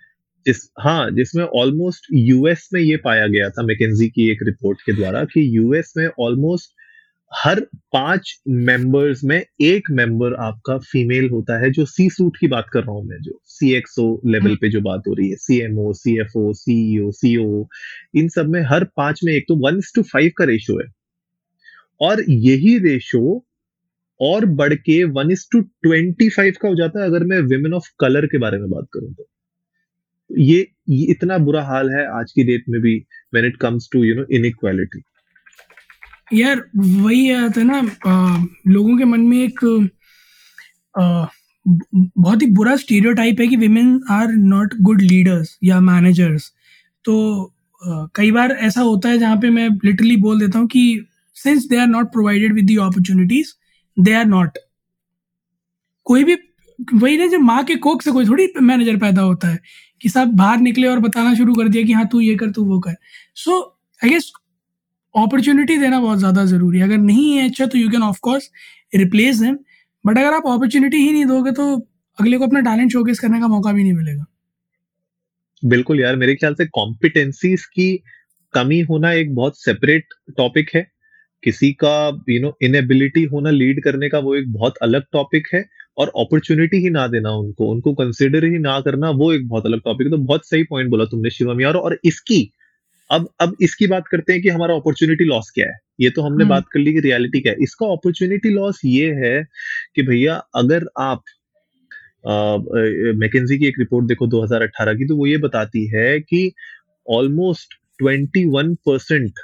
जिस 0.46 0.70
हाँ 0.80 1.10
जिसमें 1.10 1.44
ऑलमोस्ट 1.44 2.06
यूएस 2.12 2.68
में 2.74 2.80
ये 2.80 2.96
पाया 2.96 3.26
गया 3.26 3.50
था 3.50 3.62
मेकेजी 3.62 4.08
की 4.08 4.30
एक 4.30 4.38
रिपोर्ट 4.42 4.80
के 4.86 4.92
द्वारा 4.92 5.24
कि 5.24 5.56
यूएस 5.56 5.94
में 5.96 6.08
ऑलमोस्ट 6.20 6.75
हर 7.32 7.60
पाँच 7.92 8.40
मेंबर्स 8.48 9.22
में 9.24 9.36
एक 9.60 9.90
मेंबर 9.90 10.34
आपका 10.34 10.76
फीमेल 10.78 11.28
होता 11.30 11.58
है 11.60 11.70
जो 11.70 11.84
सी 11.84 12.08
सूट 12.10 12.36
की 12.36 12.48
बात 12.48 12.66
कर 12.72 12.80
रहा 12.80 12.92
हूँ 12.92 13.04
मैं 13.04 13.20
जो 13.22 13.38
सी 13.46 13.72
एक्सओ 13.74 14.06
लेवल 14.26 14.54
पे 14.56 14.68
जो 14.70 14.80
बात 14.80 15.02
हो 15.08 15.14
रही 15.14 15.28
है 15.30 15.36
सी 15.36 15.58
एमओ 15.60 15.92
सी 15.92 16.18
एफ़ 16.20 16.38
ओ 16.38 16.52
सीईओ 16.52 17.10
सीओ 17.10 17.66
इन 18.16 18.28
सब 18.28 18.48
में 18.48 18.60
हर 18.62 18.84
पाँच 18.96 19.20
में 19.24 19.32
एक 19.32 19.44
तो 19.48 19.56
वन 19.66 19.80
टू 19.94 20.02
फाइव 20.02 20.30
का 20.38 20.44
रेशियो 20.44 20.78
है। 20.78 20.86
और 22.00 22.22
यही 22.28 22.78
रेशियो 22.78 23.42
और 24.20 24.44
बढ़ 24.60 24.74
के 24.74 25.02
one 25.04 25.30
is 25.30 25.46
to 25.52 25.60
twenty 25.60 26.28
five 26.28 26.54
का 26.62 26.68
हो 26.68 26.74
जाता 26.74 27.00
है 27.00 27.06
अगर 27.06 27.24
मैं 27.24 27.40
विमेन 27.48 27.74
ऑफ़ 27.74 27.90
कलर 28.00 28.26
के 28.26 28.38
बारे 28.38 28.58
में 28.58 28.68
बात 28.70 28.86
करूँ 28.94 29.12
तो। 29.14 29.26
ये, 30.30 30.66
ये 30.88 31.06
इतना 31.10 31.38
बुरा 31.38 31.62
हाल 31.64 31.90
है 31.90 32.06
आज 32.18 32.32
की 32.32 32.44
डेट 32.44 32.64
में 32.68 32.80
भी 32.80 32.96
when 33.34 33.46
it 33.46 33.56
comes 33.56 33.88
to 33.92 34.04
you 34.04 34.14
know 34.14 34.24
inequality 34.30 35.02
यार 36.28 36.62
वही 36.76 37.30
आता 37.32 37.60
है 37.60 37.66
ना 37.66 37.78
अ, 37.78 38.46
लोगों 38.68 38.96
के 38.98 39.04
मन 39.04 39.20
में 39.20 39.38
एक 39.42 39.64
अ, 40.94 41.26
बहुत 41.66 42.42
ही 42.42 42.46
बुरा 42.52 42.76
स्टीरियोटाइप 42.76 43.40
है 43.40 43.46
कि 43.46 43.56
women 43.56 44.00
are 44.10 44.28
not 44.32 44.74
good 44.80 45.00
leaders 45.00 45.58
या 45.64 45.80
मैनेजर्स 45.80 46.52
तो 47.04 47.16
अ, 47.82 48.06
कई 48.14 48.30
बार 48.30 48.52
ऐसा 48.52 48.80
होता 48.80 49.08
है 49.08 49.18
जहाँ 49.18 49.36
पे 49.36 49.50
मैं 49.50 49.68
लिटरली 49.84 50.16
बोल 50.16 50.40
देता 50.40 50.58
हूँ 50.58 50.66
कि 50.68 50.84
since 51.36 51.66
they 51.68 51.76
are 51.76 51.86
not 51.86 52.12
provided 52.12 52.54
with 52.54 52.66
the 52.66 52.76
opportunities 52.76 53.52
they 53.96 54.14
are 54.14 54.24
not 54.24 54.58
कोई 56.06 56.24
भी 56.24 56.36
वही 56.94 57.16
ना 57.18 57.26
जब 57.26 57.40
माँ 57.40 57.62
के 57.64 57.74
कोक 57.76 58.02
से 58.02 58.10
कोई 58.12 58.26
थोड़ी 58.26 58.46
मैनेजर 58.62 58.96
पैदा 58.96 59.22
होता 59.22 59.48
है 59.48 59.58
कि 60.02 60.08
सब 60.08 60.32
बाहर 60.36 60.58
निकले 60.58 60.88
और 60.88 60.98
बताना 61.00 61.34
शुरू 61.34 61.54
कर 61.54 61.68
दिया 61.68 61.84
कि 61.84 61.92
हाँ 61.92 62.06
तू 62.08 62.20
ये 62.20 62.34
कर 62.36 62.50
तू 62.50 62.64
वो 62.64 62.78
कर. 62.80 62.94
सो 63.34 63.60
आई 64.04 64.10
गेस 64.10 64.32
अपॉर्चुनिटी 65.16 65.76
देना 65.78 66.00
बहुत 66.00 66.18
ज़्यादा 66.18 66.44
ज़रूरी 66.46 66.78
है। 66.78 66.84
अगर 66.84 66.98
नहीं 66.98 67.32
है 67.32 67.48
अच्छा 67.48 67.66
तो 67.66 67.78
you 67.78 67.88
can 67.90 68.02
of 68.02 68.18
course 68.22 68.50
replace 68.92 69.36
them 69.38 69.58
but 70.04 70.18
अगर 70.18 70.34
आप 70.34 70.46
अपॉर्चुनिटी 70.48 70.96
ही 70.96 71.12
नहीं 71.12 71.26
दोगे 71.26 71.52
तो 71.52 71.74
अगले 72.18 72.38
को 72.38 72.46
अपना 72.46 72.60
टैलेंट 72.62 72.92
शोकेस 72.92 73.18
करने 73.20 73.40
का 73.40 73.48
मौका 73.48 73.72
भी 73.72 73.82
नहीं 73.82 73.92
मिलेगा। 73.94 74.24
बिल्कुल 75.62 76.00
यार, 76.00 76.16
मेरे 76.16 76.34
ख्याल 76.34 76.54
से 76.54 76.66
कॉम्पिटेंसीज 76.68 77.64
की 77.66 77.96
कमी 78.54 78.80
होना 78.82 79.12
एक 79.14 79.34
बहुत 79.34 79.58
सेपरेट 79.58 80.14
टॉपिक 80.36 80.70
है। 80.74 80.86
किसी 81.42 81.72
का 81.74 81.96
यू 82.30 82.40
नो 82.42 82.56
इनएबिलिटी 82.62 83.22
होना 83.24 83.50
लीड 83.52 83.82
करने 83.84 84.08
का 84.08 84.18
वो 84.18 84.34
एक 84.36 84.52
बहुत 84.52 84.76
अलग 84.82 85.04
टॉपिक 85.12 85.48
है, 85.54 85.64
और 85.98 86.12
अपॉर्चुनिटी 86.18 86.76
ही 86.76 86.90
ना 86.90 87.06
देना 87.08 87.30
उनको 87.32 87.70
उनको 87.70 87.92
कंसिडर 87.94 88.44
ही 88.44 88.58
ना 88.60 88.78
करना 88.80 89.10
वो 89.12 89.32
एक 89.32 89.48
बहुत 89.48 89.66
अलग 89.66 89.80
टॉपिक 89.84 90.06
है। 90.06 90.10
तो 90.10 90.18
बहुत 90.18 90.46
सही 90.46 90.62
पॉइंट 90.64 90.90
बोला 90.90 91.04
तुमने 91.06 91.30
शिवम 91.30 91.60
यार 91.60 91.74
और 91.76 91.98
इसकी 92.04 92.40
अब 93.10 93.28
अब 93.40 93.56
इसकी 93.62 93.86
बात 93.86 94.04
करते 94.10 94.32
हैं 94.32 94.42
कि 94.42 94.48
हमारा 94.48 94.74
अपॉर्चुनिटी 94.74 95.24
लॉस 95.24 95.50
क्या 95.54 95.66
है 95.66 95.78
ये 96.00 96.10
तो 96.10 96.22
हमने 96.22 96.44
हम्म। 96.44 96.54
बात 96.54 96.64
कर 96.72 96.80
ली 96.80 96.92
कि 96.92 97.00
रियलिटी 97.00 97.40
क्या 97.40 97.52
है 97.52 97.62
इसका 97.62 97.86
अपॉर्चुनिटी 97.92 98.50
लॉस 98.50 98.80
ये 98.84 99.12
है 99.16 99.42
कि 99.96 100.02
भैया 100.02 100.34
अगर 100.54 100.86
आप 101.00 101.22
मैकेंजी 103.16 103.58
की 103.58 103.66
एक 103.66 103.78
रिपोर्ट 103.78 104.06
देखो 104.06 104.26
2018 104.28 104.96
की 104.98 105.06
तो 105.08 105.16
वो 105.16 105.26
ये 105.26 105.36
बताती 105.38 105.86
है 105.86 106.08
कि 106.20 106.50
ऑलमोस्ट 107.06 107.74
21 108.00 108.74
परसेंट 108.86 109.38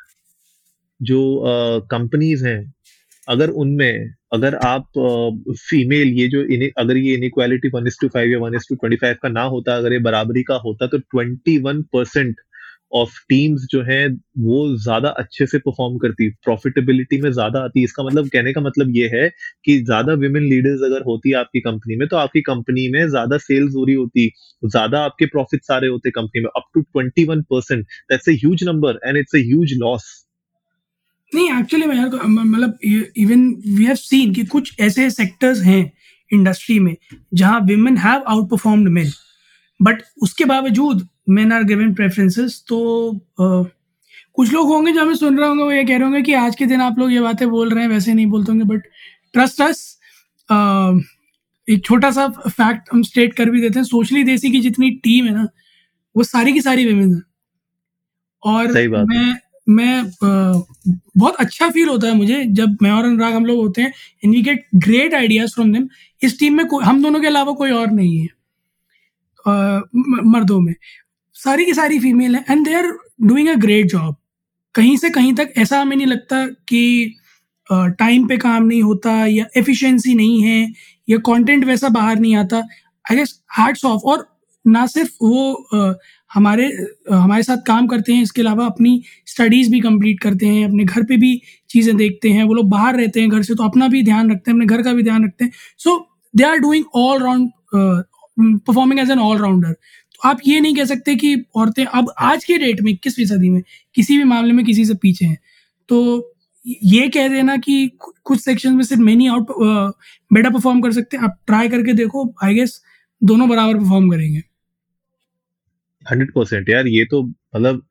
जो 1.00 1.20
कंपनीज़ 1.90 2.46
हैं 2.46 2.60
अगर 3.28 3.50
उनमें 3.56 4.10
अगर 4.32 4.54
आप 4.56 4.86
फीमेल 5.50 6.08
ये 6.10 6.28
जो 6.28 6.42
इने, 6.44 6.70
अगर 6.78 6.96
ये 6.96 7.14
inequality 7.14 7.68
one 7.74 7.86
is 7.86 7.96
to 8.00 8.08
five 8.08 8.30
या 8.30 8.38
one 8.38 8.54
is 8.54 8.68
to 8.68 8.74
twenty 8.74 8.96
five 8.96 9.16
का 9.22 9.28
ना 9.28 9.42
होता 9.46 9.76
अगर 9.76 9.92
ये 9.92 9.98
बराबरी 10.00 10.42
का 10.42 10.54
होता 10.64 10.86
तो 10.86 10.98
twenty 11.00 11.56
one 11.60 11.82
percent 11.92 12.40
of 12.92 13.12
teams 13.28 13.66
जो 13.70 13.82
है, 13.82 14.06
वो 14.08 14.76
ज़्यादा 14.78 15.08
अच्छे 15.18 15.46
से 15.46 15.58
परफॉर्म 15.58 15.96
करती 15.98 16.28
प्रॉफिटेबिलिटी 16.44 17.20
में 17.22 17.30
ज़्यादा 17.32 17.60
आती 17.60 17.84
इसका 17.84 18.02
मतलब 18.02 18.28
कहने 18.28 18.52
का 18.52 18.60
मतलब 18.60 18.96
ये 18.96 19.10
है 19.14 19.28
कि 19.64 19.78
ज़्यादा 19.82 20.12
विमेन 20.16 20.42
लीडर्स 20.44 20.82
अगर 20.84 21.02
होती 21.02 21.32
आपकी 21.34 21.60
कंपनी 21.60 21.96
में 21.96 22.06
तो 22.08 22.16
आपकी 22.16 22.40
कंपनी 22.42 22.88
में 22.92 23.06
ज़्यादा 23.08 23.38
सेल्स 23.40 23.74
हो 23.76 23.84
रही 23.84 23.94
होती 23.94 24.28
ज़्यादा 24.64 25.04
आपके 25.04 25.26
प्रॉफिट 25.26 25.64
सारे 25.64 25.88
होते 25.88 26.10
कंपनी 26.10 26.42
में। 26.42 26.50
Up 26.56 26.64
to 26.74 26.80
twenty 26.82 27.24
one 27.24 27.42
percent 27.50 27.84
that's 28.10 28.28
huge 28.28 28.64
number 28.64 29.00
and 29.06 29.16
it's 29.16 29.34
huge 29.36 29.72
loss 29.78 30.10
नहीं 31.32 31.50
एक्चुअली 31.58 31.86
मैं 31.86 32.04
मतलब 32.44 32.78
इवन 33.16 33.48
वी 33.68 33.84
हैव 33.84 33.94
सीन 33.96 34.32
कि 34.34 34.44
कुछ 34.46 34.80
ऐसे 34.80 35.10
सेक्टर्स 35.10 35.60
हैं 35.62 35.82
इंडस्ट्री 36.30 36.78
में 36.78 36.96
जहाँ 37.34 37.60
women 37.60 37.96
have 37.98 38.24
outperformed 38.50 38.88
men 38.88 39.10
but 39.80 40.02
उसके 40.22 40.44
बावजूद 40.44 41.06
मेन 41.28 41.52
आर 41.52 41.62
गिवन 41.62 41.94
प्रेफरेंसेस 41.94 42.64
तो 42.68 42.78
uh, 43.42 43.66
कुछ 44.34 44.52
लोग 44.52 44.68
होंगे 44.68 44.92
जो 44.92 45.02
हमें 45.02 45.14
सुन 45.14 45.38
रहे 45.38 45.48
होंगे 45.48 45.62
वो 45.62 45.72
ये 45.72 45.84
कह 45.84 45.96
रहे 45.96 46.02
होंगे 46.02 46.22
कि 46.22 46.32
आज 46.34 46.56
के 46.56 46.66
दिन 46.66 46.80
आप 46.80 46.98
लोग 46.98 47.12
ये 47.12 47.20
बातें 47.20 47.48
बोल 47.50 47.70
रहे 47.70 47.84
हैं 47.84 47.90
वैसे 47.90 48.14
नहीं 48.14 48.26
बोलते 48.26 48.52
होंगे 48.52 48.64
बट 48.64 48.82
ट्रस्ट 49.32 49.60
अस 49.60 49.98
एक 51.68 51.82
छोटा 51.84 52.10
सा 52.10 52.28
फैक्ट 52.28 52.88
हम 52.92 53.02
स्टेट 53.02 53.34
कर 53.34 53.50
भी 53.50 53.60
देते 53.60 53.78
हैं 53.78 53.84
सोशली 53.84 54.24
देसी 54.24 54.50
की 54.50 54.60
जितनी 54.60 54.90
टीम 54.90 55.24
है 55.24 55.34
ना 55.34 55.48
वो 56.16 56.22
सारी 56.22 56.52
की 56.52 56.60
सारी 56.60 56.86
वेमेन 56.86 57.14
है। 57.14 57.20
और 58.42 58.72
मैं 59.04 59.34
मैं 59.68 60.04
बहुत 61.16 61.36
अच्छा 61.36 61.68
फील 61.70 61.88
होता 61.88 62.06
है 62.08 62.14
मुझे 62.14 62.44
जब 62.44 62.76
मैं 62.82 62.90
और 62.90 63.04
अनुराग 63.04 63.34
हम 63.34 63.46
लोग 63.46 63.58
होते 63.58 63.82
हैं 63.82 63.92
and 64.24 64.34
we 64.34 64.42
get 64.42 64.66
great 64.74 65.14
ideas 65.14 65.54
from 65.54 65.72
them 65.72 65.88
इस 66.22 66.38
टीम 66.38 66.56
में 66.56 66.64
हम 66.84 67.02
दोनों 67.02 67.20
के 67.20 67.26
अलावा 67.26 67.52
कोई 67.52 67.70
और 67.70 67.90
नहीं 67.90 68.18
है। 68.20 68.28
मर्दों 70.24 70.60
में। 70.60 70.74
सारी 71.42 71.64
की 71.64 71.74
सारी 71.74 71.98
फीमेल 71.98 72.36
है 72.36 72.44
and 72.50 72.64
they 72.64 72.74
are 72.74 72.92
doing 73.22 73.48
a 73.48 73.54
great 73.60 73.86
job 73.90 74.14
कहीं 74.74 74.96
से 74.96 75.10
कहीं 75.10 75.32
तक 75.34 75.52
ऐसा 75.58 75.80
हमें 75.80 75.96
नहीं 75.96 76.06
लगता 76.06 76.46
कि 76.68 77.14
टाइम 77.66 78.26
पे 78.28 78.36
काम 78.38 78.64
नहीं 78.64 78.82
होता 78.82 79.14
या 79.26 79.44
एफिशिएंसी 79.56 80.14
नहीं 80.14 80.42
है 80.42 80.66
या 81.08 81.18
कंटेंट 81.26 81.64
वैसा 81.64 81.88
बाहर 81.90 82.18
नहीं 82.18 82.34
आता। 82.36 82.58
आई 82.58 83.16
गेस 83.16 83.38
हार्ट्स 83.50 83.84
ऑफ़ 83.84 84.02
और 84.04 84.26
ना 84.64 84.84
सिर्फ़ 84.86 85.10
वो 85.22 85.52
आ, 85.74 85.92
हमारे 86.30 86.66
हमारे 87.10 87.42
साथ 87.42 87.56
काम 87.66 87.86
करते 87.86 88.12
हैं 88.12 88.22
इसके 88.22 88.42
अलावा 88.42 88.66
अपनी 88.66 89.02
स्टडीज़ 89.26 89.70
भी 89.70 89.80
कंप्लीट 89.80 90.20
करते 90.20 90.46
हैं 90.46 90.64
अपने 90.66 90.84
घर 90.84 91.02
पे 91.04 91.16
भी 91.16 91.40
चीज़ें 91.70 91.96
देखते 91.96 92.28
हैं। 92.30 92.44
वो 92.44 92.54
लोग 92.54 92.68
बाहर 92.70 92.96
रहते 92.96 93.20
हैं 93.20 93.30
घर 93.30 93.42
से 93.42 93.54
तो 93.54 93.64
अपना 93.64 93.88
भी 93.88 94.02
ध्यान 94.04 94.30
रखते 94.30 94.50
हैं 94.50 94.56
अपने 94.56 94.66
घर 94.66 94.82
का 94.82 94.92
भी 94.92 95.02
ध्यान 95.02 95.24
रखते 95.24 95.44
हैं। 95.44 95.52
So 95.78 95.98
they 96.34 96.44
are 96.44 96.56
doing 96.58 96.84
all 96.96 97.22
round 97.22 97.50
performing 98.60 99.00
as 99.00 99.10
an 99.10 99.18
all 99.20 99.38
rounder 99.38 99.74
आप 100.24 100.40
ये 100.46 100.60
नहीं 100.60 100.74
कह 100.76 100.84
सकते 100.84 101.14
कि 101.16 101.34
औरतें 101.54 101.84
अब 101.84 102.12
आज 102.20 102.44
के 102.44 102.58
डेट 102.58 102.80
में, 102.80 102.92
इक्कीसवीं 102.92 103.26
सदी 103.26 103.50
में, 103.50 103.62
किसी 103.94 104.16
भी 104.18 104.24
मामले 104.24 104.52
में 104.52 104.64
किसी 104.64 104.84
से 104.84 104.94
पीछे 104.94 105.26
हैं। 105.26 105.38
तो 105.88 106.28
ये 106.84 107.08
कह 107.08 107.28
देना 107.28 107.56
कि 107.56 107.90
कुछ 107.98 108.40
सेक्शन 108.40 108.74
में 108.74 108.84
सिर्फ़ 108.84 109.02
मैनी 109.02 109.26
आउट 109.28 109.46
बेटर 110.30 110.50
परफॉर्म 110.50 110.80
कर 110.80 110.92
सकते 110.92 111.16
हैं। 111.16 111.24
आप 111.24 111.38
ट्राई 111.46 111.68
करके 111.68 111.92
देखो 111.92 112.32
आई 112.44 112.54
गेस 112.54 112.80
दोनों 113.22 113.48
बराबर 113.48 113.78
परफॉर्म 113.78 114.10
करेंगे। 114.10 114.42
हंड्रेड 116.06 116.32
परसेंट 116.32 116.68
यार, 116.68 116.86
ये 116.88 117.04
तो 117.04 117.22
मतलब 117.22 117.82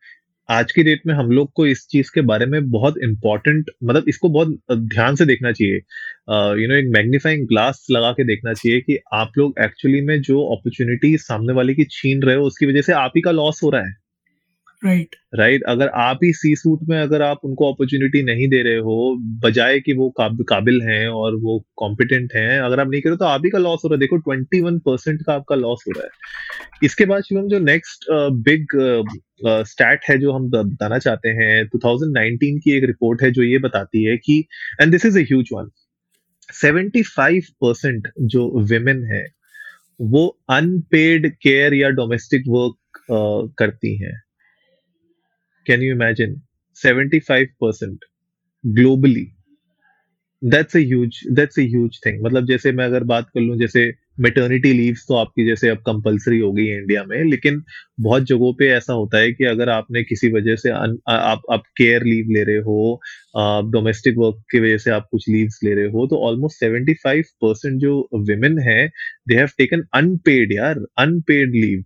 आज 0.50 0.72
की 0.72 0.84
डेट 0.84 1.02
में 1.08 1.14
हम 1.14 1.32
लोग 1.32 1.52
को 1.56 1.66
इस 1.68 1.86
चीज़ 1.88 2.12
के 2.14 2.22
बारे 2.22 2.46
में 2.46 2.70
बहुत 2.72 2.96
इम्पोर्टेंट 3.04 3.70
मतलब 3.84 4.06
इसको 4.08 4.30
बहुत 4.30 4.58
ध्यान 4.72 5.16
से 5.16 5.26
देखना 5.26 5.52
चाहिए। 5.52 5.80
यू 6.28 6.68
नो 6.68 6.76
एक 6.76 6.92
मैग्नीफाइंग 6.94 7.48
ग्लास 7.48 7.86
लगा 7.92 8.12
के 8.12 8.24
देखना 8.24 8.54
चाहिए 8.54 8.82
कि 8.82 8.98
आप 9.14 9.32
लोग 9.38 9.54
एक्चुअली 9.62 10.02
में 10.02 10.22
जो 10.22 10.44
अपॉर्चुनिटी 10.56 11.18
सामने 11.18 11.54
वाले 11.54 11.74
की 11.74 11.86
छीन 11.92 12.22
रहे 12.22 12.36
हो 12.36 12.44
उसकी 12.44 12.66
वजह 12.66 12.82
से 12.82 12.94
आप 12.94 13.12
ही 13.16 13.22
का 13.22 13.32
लॉस 13.32 13.60
हो 13.64 13.70
रहा 13.70 13.82
है 13.82 14.00
राइट 14.86 14.98
right. 14.98 15.40
Right 15.40 15.62
right? 15.62 15.72
अगर 15.72 15.88
आप 15.88 16.20
ही 16.24 16.32
सी 16.34 16.56
सूट 16.56 16.80
में 16.90 16.98
अगर 17.00 17.22
आप 17.22 17.40
उनको 17.44 17.72
अपॉर्चुनिटी 17.74 18.24
नहीं 18.24 18.48
दे 18.48 18.62
रहे 18.64 18.78
हो 18.78 19.16
बजाय 19.44 19.80
कि 19.80 19.94
वो 19.94 20.10
काब, 20.10 20.44
काबिल 20.50 20.82
हैं 20.82 21.08
और 21.08 21.36
वो 21.36 21.66
कॉम्पिटेंट 21.78 22.34
हैं 22.36 22.60
अगर 22.60 22.80
आप 22.80 22.90
नहीं 22.90 23.02
करो 23.02 23.16
तो 23.16 23.26
आप 23.26 23.42
ही 23.46 23.50
का 23.50 23.58
लॉस 23.58 23.82
हो 23.84 23.90
रहा 23.90 23.96
है 23.96 24.00
देखो 24.00 24.18
ट्वेंटी 24.18 24.62
वन 24.62 24.80
परसेंट 24.80 25.22
का 25.22 25.34
आपका 25.34 25.56
लॉस 25.56 25.84
हो 25.88 25.92
रहा 25.92 26.04
है 26.04 26.10
इसके 26.84 27.06
बाद 27.06 27.24
शिवम 27.24 27.48
जो 27.48 27.60
नेक्स्ट 27.60 28.06
बिग 28.42 28.76
स्टैट 29.46 30.00
है 30.10 30.18
जो 30.18 30.32
हम 30.32 30.50
बताना 30.50 30.98
चाहते 30.98 31.30
हैं 31.30 31.54
2019 31.66 32.60
की 32.64 32.72
एक 32.72 32.84
रिपोर्ट 32.84 33.22
है 33.24 33.32
जो 33.32 33.44
ये 33.44 33.58
बताती 33.58 34.04
है 34.04 34.18
कि 34.18 34.40
and 34.82 34.92
this 34.92 35.06
is 35.06 35.20
a 35.20 35.22
huge 35.22 35.50
one 35.54 35.70
75 36.54 37.50
percent 37.62 38.08
जो 38.22 38.50
विमेन 38.62 39.04
है, 39.04 39.26
वो 40.02 40.28
अनपेड 40.50 41.32
केयर 41.42 41.74
या 41.74 41.90
डोमेस्टिक 41.90 42.44
वर्क 42.48 43.56
करती 43.60 43.96
हैं। 43.96 44.22
Can 45.66 45.82
you 45.82 45.96
imagine? 45.96 46.32
75% 46.78 48.10
globally. 48.64 49.26
That's 50.42 50.76
huge 50.76 51.20
that's 51.32 51.60
huge 51.60 52.00
thing 52.06 52.24
मतलब 52.26 52.46
जैसे 52.46 52.72
मैं 52.72 52.86
अगर 52.86 53.04
बात 53.04 53.30
कर 53.34 53.42
लूँ, 53.42 53.58
जैसे 53.58 53.84
मेटर्निटी 54.22 54.72
लीव 54.74 54.96
तो 55.08 55.16
आपकी 55.16 55.46
जैसे 55.46 55.70
अब 55.70 55.78
कंपलसरी 55.78 56.40
हो 56.40 56.52
गई 56.52 56.66
है 56.66 56.78
इंडिया 56.78 57.04
में 57.04 57.24
लेकिन 57.24 57.62
बहुत 58.00 58.24
जगहों 58.24 58.54
पे 58.54 58.68
ऐसा 58.68 58.94
होता 58.94 59.18
है 59.18 59.32
कि 59.32 59.46
अगर 59.46 59.70
आपने 59.70 60.04
किसी 60.04 60.32
वजह 60.32 60.56
से 60.56 60.70
अन, 60.72 60.98
आ, 61.10 61.16
आप 61.16 61.42
आप 61.52 61.64
केयर 61.78 62.04
लीव 62.04 62.30
ले 62.30 62.44
रहे 62.44 62.58
हो 62.60 63.00
डोमेस्टिक 63.72 64.18
वर्क 64.18 64.44
की 64.52 64.60
वजह 64.60 64.78
से 64.78 64.92
आप 64.92 65.08
कुछ 65.12 65.30
लीव्स 65.30 65.60
ले 65.64 65.74
रहे 65.74 65.88
हो 65.90 66.08
तो 66.08 66.18
ऑलमोस्ट 66.28 66.60
सेवेंटी 66.60 66.94
फाइव 67.04 67.24
परसेंट 67.42 67.80
जो 67.82 68.10
विमेन 68.28 68.60
है 68.60 68.88
दे 69.28 69.36
हैव 69.36 69.48
टेकन 69.58 69.84
अनपेड 69.94 70.54
यार 70.54 70.86
अनपेड 70.98 71.56
लीव 71.56 71.84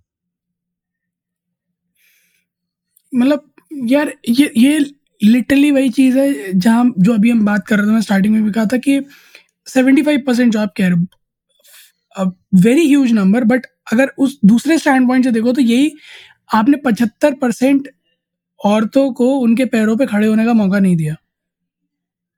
मतलब 3.13 3.51
यार 3.87 4.13
ये 4.29 4.51
ये 4.57 4.79
लिटरली 5.21 5.69
वही 5.71 5.89
चीज़ 5.89 6.17
है 6.17 6.51
जहाँ 6.53 6.93
जो 6.99 7.13
अभी 7.13 7.29
हम 7.29 7.45
बात 7.45 7.67
कर 7.67 7.77
रहे 7.77 7.87
थे 7.87 7.91
मैं 7.91 8.01
स्टार्टिंग 8.01 8.33
में 8.33 8.43
भी 8.43 8.51
कहा 8.51 8.65
था 8.65 8.77
कि 8.77 8.99
सेवेंटी 9.67 10.01
फाइव 10.01 10.23
परसेंट 10.27 10.51
जो 10.53 10.59
आप 10.59 10.73
कह 10.77 10.87
रहे 10.87 10.99
हो 10.99 11.05
वेरी 12.15 12.87
ह्यूज 12.87 13.11
नंबर 13.13 13.43
बट 13.43 13.65
अगर 13.93 14.11
उस 14.17 14.39
दूसरे 14.45 14.77
स्टैंड 14.77 15.07
पॉइंट 15.07 15.25
से 15.25 15.31
देखो 15.31 15.51
तो 15.53 15.61
यही 15.61 15.91
आपने 16.53 16.77
पचहत्तर 16.85 17.33
परसेंट 17.41 17.89
औरतों 18.59 19.11
को 19.13 19.27
उनके 19.37 19.65
पैरों 19.67 19.95
पे 19.97 20.05
खड़े 20.05 20.27
होने 20.27 20.45
का 20.45 20.53
मौका 20.53 20.79
नहीं 20.79 20.95
दिया। 20.97 21.13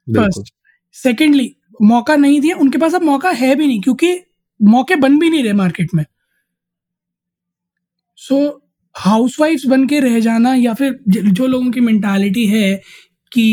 फ़र्स्ट 0.07 0.53
सेकेंडली 0.96 1.55
मौका 1.81 2.15
नहीं 2.15 2.39
दिया 2.41 2.55
उनके 2.57 2.77
पास 2.77 2.96
अब 2.96 3.03
मौका 3.03 3.29
है 3.31 3.55
भी 3.55 3.67
नहीं 3.67 3.81
क्योंकि 3.81 4.19
मौके 4.60 4.96
बन 4.98 5.19
भी 5.19 5.29
नहीं 5.29 5.43
रहे 5.43 5.53
मार्केट 5.53 5.93
में। 5.93 6.03
सो 8.17 8.36
so, 8.36 8.53
हाउसवाइफ्स 8.96 9.65
बन 9.65 9.86
के 9.88 10.00
रह 10.00 10.19
जाना 10.19 10.53
या 10.55 10.74
फिर 10.74 11.00
जो 11.07 11.48
लोगों 11.48 11.72
की 11.72 11.79
मेंटालिटी 11.81 12.46
है 12.48 12.75
कि 13.31 13.43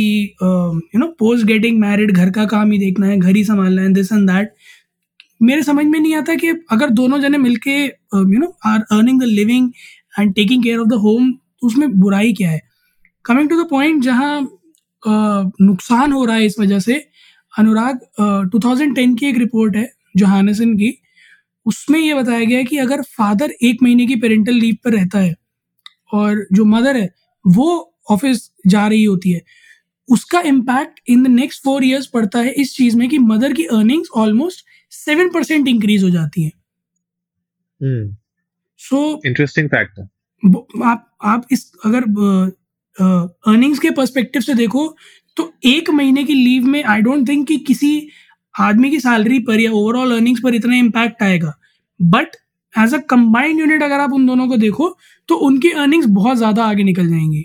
you 0.42 0.98
know 0.98 1.06
post 1.18 1.46
getting 1.46 1.80
married 1.80 2.12
घर 2.12 2.30
का 2.30 2.44
काम 2.46 2.70
ही 2.72 2.78
देखना 2.78 3.06
है 3.06 3.18
घर 3.18 3.36
ही 3.36 3.44
संभालना 3.44 3.82
है 3.82 3.92
दिस 3.92 4.12
एंड 4.12 4.28
दैट 4.30 4.54
मेरे 5.44 5.62
समझ 5.62 5.84
में 5.86 5.98
नहीं 5.98 6.14
आता 6.14 6.34
कि 6.34 6.48
अगर 6.72 6.90
दोनों 6.92 7.18
जने 7.20 7.38
मिलके 7.38 7.76
you 7.84 8.38
know 8.38 8.46
are 8.66 8.80
earning 8.92 9.20
the 9.20 9.24
living 9.24 9.70
and 10.18 10.34
taking 10.34 10.62
care 10.64 10.78
of 10.78 10.88
the 10.88 11.00
home 11.02 11.32
उसमें 11.62 11.90
बुराई 12.00 12.32
क्या 12.32 12.50
है? 12.50 12.60
कमिंग 13.24 13.48
टू 13.48 13.62
द 13.62 13.68
पॉइंट 13.70 14.02
जहाँ 14.02 14.40
नुकसान 15.02 16.12
हो 16.12 16.24
रहा 16.24 16.36
है 16.36 16.46
इस 16.46 16.58
वजह 16.60 16.78
से, 16.78 16.94
अनुराग 17.52 17.98
टू 18.52 18.58
थाउज़ेंड 18.58 18.94
टेन 18.96 19.14
की 19.16 19.26
एक 19.26 19.38
रिपोर्ट 19.38 19.76
है 19.76 19.88
जोहानसन 20.16 20.74
की। 20.76 20.92
उसमें 21.66 21.98
यह 22.00 22.14
बताया 22.14 22.44
गया 22.44 22.58
है 22.58 22.64
कि 22.64 22.76
अगर 22.78 23.02
फादर 23.10 23.54
एक 23.62 23.82
महीने 23.82 24.06
की 24.06 24.16
पेरेंटल 24.16 24.54
लीव 24.54 24.76
पर 24.84 24.92
रहता 24.92 25.18
है, 25.18 25.34
और 26.12 26.46
जो 26.52 26.64
मदर 26.66 26.96
है, 26.96 27.08
वो 27.44 27.94
ऑफ़िस 28.10 28.50
जा 28.66 28.86
रही 28.86 29.04
होती 29.04 29.30
है, 29.32 29.42
उसका 30.08 30.40
impact 30.46 31.00
in 31.08 31.22
the 31.22 31.26
next 31.26 31.62
four 31.64 31.84
years 31.84 32.06
पड़ता 32.06 32.38
है 32.38 32.52
इस 32.52 32.74
चीज़ 32.76 32.96
में 32.96 33.08
कि 33.08 33.18
मदर 33.20 33.52
की 33.52 33.64
earnings 33.72 34.08
almost 34.16 34.64
seven 34.94 35.28
percent 35.30 35.68
increase 35.68 36.04
हो 36.04 36.10
जाती 36.10 36.42
है। 36.42 36.50
सो 38.80 39.20
इंटरेस्टिंग 39.26 39.68
फैक्ट 39.68 40.00
आप 40.84 41.10
आप 41.24 41.46
इस 41.52 41.70
अगर 41.84 42.02
अर्निंग्स 42.96 43.76
uh, 43.76 43.82
के 43.82 43.90
पर्सपेक्टिव 43.90 44.42
से 44.42 44.54
देखो 44.54 44.86
तो 45.36 45.52
एक 45.66 45.90
महीने 45.90 46.24
की 46.24 46.34
लीव 46.34 46.66
में 46.66 46.82
आई 46.84 47.02
डोंट 47.02 47.28
थिंक 47.28 47.46
कि 47.48 47.56
किसी 47.66 48.08
आदमी 48.54 48.90
की 48.90 49.00
सैलरी 49.00 49.38
पर 49.38 49.60
या 49.60 49.70
ओवरऑल 49.72 50.12
अर्निंग्स 50.14 50.40
पर 50.40 50.54
इतना 50.54 50.76
इम्पैक्ट 50.76 51.22
आएगा। 51.22 51.54
But 52.00 52.36
as 52.74 52.94
a 52.94 52.98
combined 53.10 53.60
unit 53.60 53.82
अगर 53.82 54.00
आप 54.00 54.12
उन 54.12 54.26
दोनों 54.26 54.48
को 54.48 54.56
देखो 54.56 54.96
तो 55.28 55.34
उनकी 55.46 55.70
अर्निंग्स 55.70 56.06
बहुत 56.10 56.36
ज़्यादा 56.36 56.64
आगे 56.64 56.84
निकल 56.84 57.08
जाएँगी। 57.08 57.44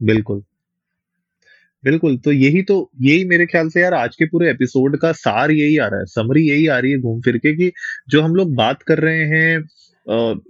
बिल्कुल। 0.00 0.42
बिल्कुल 1.84 2.16
तो 2.18 2.32
यही 2.32 2.62
तो 2.62 2.74
यही 3.00 3.24
मेरे 3.24 3.46
ख्याल 3.46 3.68
से 3.68 3.80
यार 3.80 3.94
आज 3.94 4.16
के 4.16 4.24
पूरे 4.24 4.50
एपिसोड 4.50 4.96
का 4.96 5.12
सार 5.12 5.50
यही 5.50 5.76
आ 5.78 5.86
रहा 5.86 6.00
है 6.00 6.06
समरी 6.06 6.42
यही 6.48 6.66
आ 6.66 6.78
रही 6.78 6.92
है 6.92 6.98
घूम 6.98 7.20
फिर 7.20 7.36
के 7.38 7.54
कि 7.56 7.70
जो 8.08 8.22
हम 8.22 8.34
लोग 8.34 8.54
बात 8.54 8.82
कर 8.82 8.98
रहे 8.98 9.24
हैं 9.26 9.58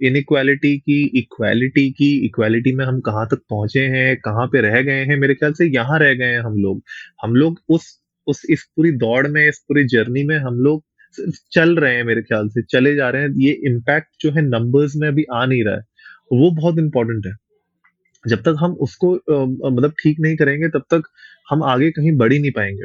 इनइक्वालिटी 0.03 0.77
की 0.79 1.01
इक्वालिटी 1.19 1.89
की 1.91 2.09
इक्वालिटी 2.25 2.73
में 2.75 2.85
हम 2.85 2.99
कहाँ 2.99 3.25
तक 3.27 3.41
पहुँचे 3.49 3.79
हैं, 3.87 4.15
कहाँ 4.17 4.47
पे 4.47 4.61
रह 4.61 4.81
गए 4.81 5.03
हैं, 5.05 5.17
मेरे 5.17 5.33
ख्याल 5.35 5.53
से 5.53 5.65
यहाँ 5.65 5.99
रह 5.99 6.13
गए 6.13 6.25
हैं 6.25 6.39
हम 6.39 6.57
लोग। 6.57 6.81
हम 7.23 7.35
लोग 7.35 7.59
उस 7.69 7.97
उस, 8.27 8.41
इस 8.49 8.63
पूरी 8.75 8.91
दौड़ 8.91 9.27
में, 9.27 9.47
इस 9.49 9.59
पूरी 9.67 9.83
जर्नी 9.87 10.23
में 10.23 10.37
हम 10.37 10.59
लोग 10.59 10.83
चल 11.51 11.75
रहे 11.75 11.95
हैं 11.95 12.03
मेरे 12.03 12.21
ख्याल 12.21 12.49
से, 12.49 12.61
चले 12.63 12.95
जा 12.95 13.09
रहे 13.09 13.21
हैं। 13.21 13.29
ये 13.37 13.51
इम्पैक्ट 13.65 14.07
जो 14.21 14.31
है 14.31 14.41
नंबर्स 14.41 14.93
में 14.95 15.07
अभी 15.07 15.25
आ 15.33 15.45
नहीं 15.45 15.63
रहा 15.63 15.75
है। 15.75 15.81
वो 16.33 16.51
बहुत 16.51 16.79
इंपॉर्टेंट 16.79 17.25
है। 17.27 17.33
जब 18.25 18.41
तक 18.43 18.55
हम 18.59 18.73
उसको 18.81 19.13
मतलब 19.71 19.93
ठीक 20.01 20.19
नहीं 20.19 20.35
करेंगे, 20.37 20.69
तब 20.69 20.83
तक 20.93 21.03
हम 21.49 21.63
आगे 21.65 21.89
कहीं 21.91 22.11
बढ़ 22.17 22.33
ही 22.33 22.39
नहीं 22.39 22.51
पाएँगे। 22.51 22.83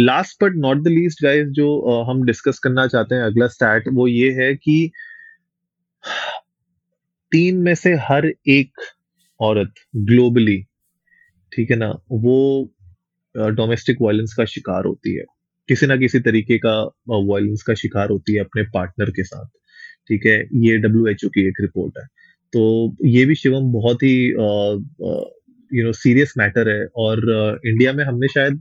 Last 0.00 0.42
but 0.44 0.56
not 0.56 0.82
the 0.82 0.88
least 0.88 1.22
guys 1.24 1.48
जो 1.50 2.02
हम 2.04 2.24
डिस्कस 2.26 2.58
करना 2.64 2.86
चाहते 2.86 3.14
हैं 3.14 3.22
अगला 3.22 3.46
स्टैट 3.48 3.88
वो 3.94 4.06
ये 4.08 4.30
है 4.34 4.54
कि 4.56 4.90
तीन 7.32 7.56
में 7.58 7.74
से 7.74 7.94
हर 8.00 8.26
एक 8.48 8.80
औरत 9.40 9.72
ग्लोबली 9.96 10.62
ठीक 11.52 11.70
है 11.70 11.76
ना, 11.76 11.88
वो 12.12 12.72
डोमेस्टिक 13.34 13.96
वायलेंस 14.02 14.34
का 14.34 14.44
शिकार 14.46 14.84
होती 14.84 15.14
है। 15.16 15.24
किसी 15.68 15.86
ना 15.86 15.96
किसी 15.96 16.20
तरीके 16.20 16.58
का 16.58 16.80
वायलेंस 17.08 17.62
का 17.62 17.74
शिकार 17.74 18.10
होती 18.10 18.34
है 18.34 18.40
अपने 18.40 18.62
पार्टनर 18.74 19.10
के 19.10 19.24
साथ, 19.24 19.46
ठीक 20.08 20.26
है? 20.26 20.38
ये 20.56 20.76
डब्ल्यू 20.78 21.28
की 21.28 21.46
एक 21.48 21.60
रिपोर्ट 21.60 21.98
है। 21.98 22.04
तो 22.52 22.96
ये 23.04 23.24
भी 23.24 23.34
शिवम 23.34 23.72
बहुत 23.72 24.02
ही 24.02 24.16
यू 25.72 25.84
नो 25.84 25.92
सीरियस 25.92 26.32
मैटर 26.38 26.68
है 26.68 26.86
और 26.96 27.18
इंडिया 27.66 27.90
uh, 27.90 27.96
में 27.96 28.04
हमने 28.04 28.28
शायद 28.28 28.60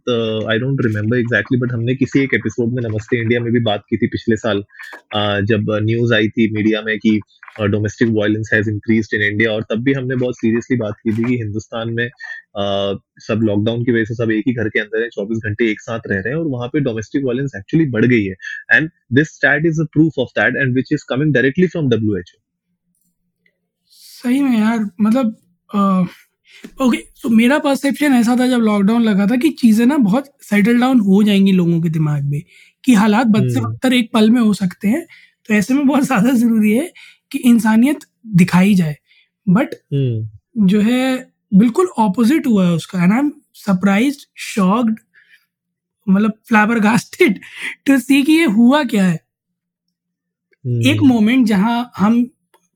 I 0.52 0.60
don't 0.60 0.82
remember 0.86 1.18
exactly 1.18 1.60
but 1.60 1.72
हमने 1.72 1.96
किसी 1.96 2.20
एक 2.20 2.34
एपिसोड 2.34 2.74
में 2.74 2.82
नमस्ते 2.90 3.20
इंडिया 3.22 3.40
में 3.40 3.52
भी 3.54 3.60
बात 3.60 3.84
की 3.90 3.98
थी 3.98 4.08
पिछले 4.08 4.36
साल 4.36 4.60
uh, 4.60 5.42
जब 5.42 5.72
न्यूज़ 5.82 6.14
आई 6.14 6.30
थी 6.30 6.52
मीडिया 6.54 6.82
में 6.82 6.98
कि 7.00 7.20
domestic 7.62 8.10
violence 8.10 8.50
has 8.54 8.70
increase 8.70 9.10
in 9.14 9.22
India 9.22 9.52
और 9.52 9.62
तब 9.62 9.84
भी 9.84 9.94
हमने 9.94 10.16
बहुत 10.16 10.36
सीरियसली 10.36 10.78
बात 10.78 10.96
की 11.04 11.12
थी 11.18 11.24
कि 11.24 11.38
हिंदुस्तान 11.38 11.94
में 11.94 12.06
uh, 12.06 12.98
सब 13.28 13.44
लॉकडाउन 13.44 13.84
की 13.84 13.92
वजह 13.92 14.04
से 14.04 14.16
सब 14.16 14.32
एक 14.32 14.44
ही 14.48 14.54
घर 14.54 14.70
के 14.70 14.80
अंदर 14.80 15.04
है 15.04 15.10
चौबीस 15.10 15.40
घंटे 15.46 15.70
एक 15.72 15.82
साथ 15.82 16.08
रह 16.08 16.20
रहे 16.20 16.34
हैं 16.34 16.40
और 16.40 16.48
वहाँ 16.48 16.68
पे 16.68 16.80
डोमेस्टिक 16.80 17.26
वायलेंस 17.26 17.52
एक्चुअली 17.58 17.86
बढ़ 17.90 18.06
गई 18.06 18.24
है। 18.24 18.36
And 18.72 18.90
this 19.14 19.36
stat 19.36 19.66
is 19.66 19.82
a 19.82 19.86
proof 19.94 20.20
of 20.20 20.40
that 20.40 20.62
and 20.62 20.76
which 20.76 20.94
is 20.94 21.06
coming 21.10 21.34
directly 21.34 21.68
from 21.68 21.90
W 21.90 22.18
H 22.18 22.34
O 22.36 22.45
सही 24.26 24.42
में 24.42 24.60
यार 24.60 24.90
मतलब 25.02 25.36
ओके 26.82 26.98
तो 27.22 27.30
मेरा 27.30 27.58
परसेप्शन 27.60 28.14
ऐसा 28.14 28.36
था 28.40 28.48
जब 28.48 28.60
लॉकडाउन 28.60 29.02
लगा 29.04 29.26
था 29.28 29.36
कि 29.36 29.50
चीज़ें 29.60 29.86
ना 29.86 29.98
बहुत 29.98 30.26
सेटल 30.42 30.80
डाउन 30.80 31.00
हो 31.00 31.22
जाएँगी 31.24 31.52
लोगों 31.52 31.82
के 31.82 31.90
दिमाग 31.90 32.24
में 32.24 32.42
कि 32.84 32.94
हालात 32.94 33.28
बद 33.28 33.50
से 33.50 33.62
बदतर 33.62 33.94
एक 33.94 34.10
पल 34.14 34.30
में 34.30 34.42
हो 34.42 34.54
सकते 34.54 34.88
हैं 34.88 35.06
तो 35.50 35.54
ऐसे 35.54 35.74
में 35.74 35.86
बहुत 35.88 36.04
ज़्यादा 36.04 36.32
ज़रूरी 36.34 36.72
है 36.72 36.92
कि 37.32 37.40
इंसानियत 37.40 38.06
दिखाई 38.36 38.74
जाए। 38.76 38.96
बट 39.48 39.76
जो 40.64 40.82
है 40.82 41.16
बिल्कुल 41.54 41.88
ऑपोजिट 42.00 42.48
हुआ 42.48 42.66
है 42.68 42.74
उसका 42.74 43.04
and 43.04 43.12
I 43.14 43.20
am 43.20 43.32
surprise 43.56 44.18
shocked 44.46 45.00
मतलब 46.08 46.34
फ्लावर 46.48 46.80
गास्टेड 46.80 47.40
टू 47.86 47.98
सी 48.00 48.22
कि 48.24 48.34
ये 48.34 48.46
हुआ 48.56 48.84
क्या 48.86 49.06
है। 49.06 49.20
एक 50.86 51.02
मोमेंट 51.04 51.46
जहाँ 51.48 51.92
हम 51.98 52.26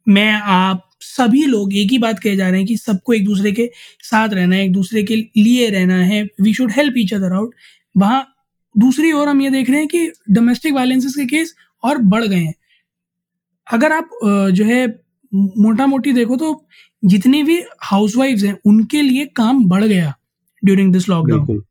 मैं 0.07 0.31
आप 0.33 0.88
सभी 1.01 1.43
लोग 1.45 1.73
एक 1.73 1.91
ही 1.91 1.97
बात 1.97 2.19
कहे 2.19 2.35
जा 2.35 2.49
रहे 2.49 2.59
हैं 2.59 2.67
कि 2.67 2.77
सबको 2.77 3.13
एक 3.13 3.25
दूसरे 3.25 3.51
के 3.51 3.69
साथ 4.03 4.29
रहना 4.29 4.55
है 4.55 4.63
एक 4.65 4.71
दूसरे 4.73 5.03
के 5.03 5.15
लिए 5.15 5.69
रहना 5.69 5.97
है। 6.03 6.23
We 6.41 6.53
should 6.53 6.71
help 6.71 6.93
each 6.97 7.13
other 7.13 7.33
out 7.33 7.55
वहाँ 7.97 8.25
दूसरी 8.75 9.11
ओर 9.11 9.27
हम 9.27 9.41
ये 9.41 9.49
देख 9.49 9.69
रहे 9.69 9.79
हैं 9.79 9.87
कि 9.87 10.11
डोमेस्टिक 10.31 10.73
वायलेंसेस 10.73 11.15
के 11.15 11.25
केस 11.25 11.53
और 11.83 11.97
बढ़ 11.97 12.25
गए 12.25 12.35
हैं। 12.35 12.53
अगर 13.67 13.91
आप 13.91 14.09
जो 14.53 14.65
है 14.65 14.85
मोटा 15.33 15.85
मोटी 15.87 16.11
देखो 16.13 16.35
तो 16.35 16.67
जितनी 17.03 17.41
भी 17.43 17.61
हाउसवाइफ्स 17.83 18.43
हैं 18.43 18.57
उनके 18.65 19.01
लिए 19.01 19.25
काम 19.35 19.63
बढ़ 19.65 19.83
गया 19.83 20.13
ड्यूरिंग 20.63 20.93
दिस 20.93 21.09
लॉकडाउन 21.09 21.61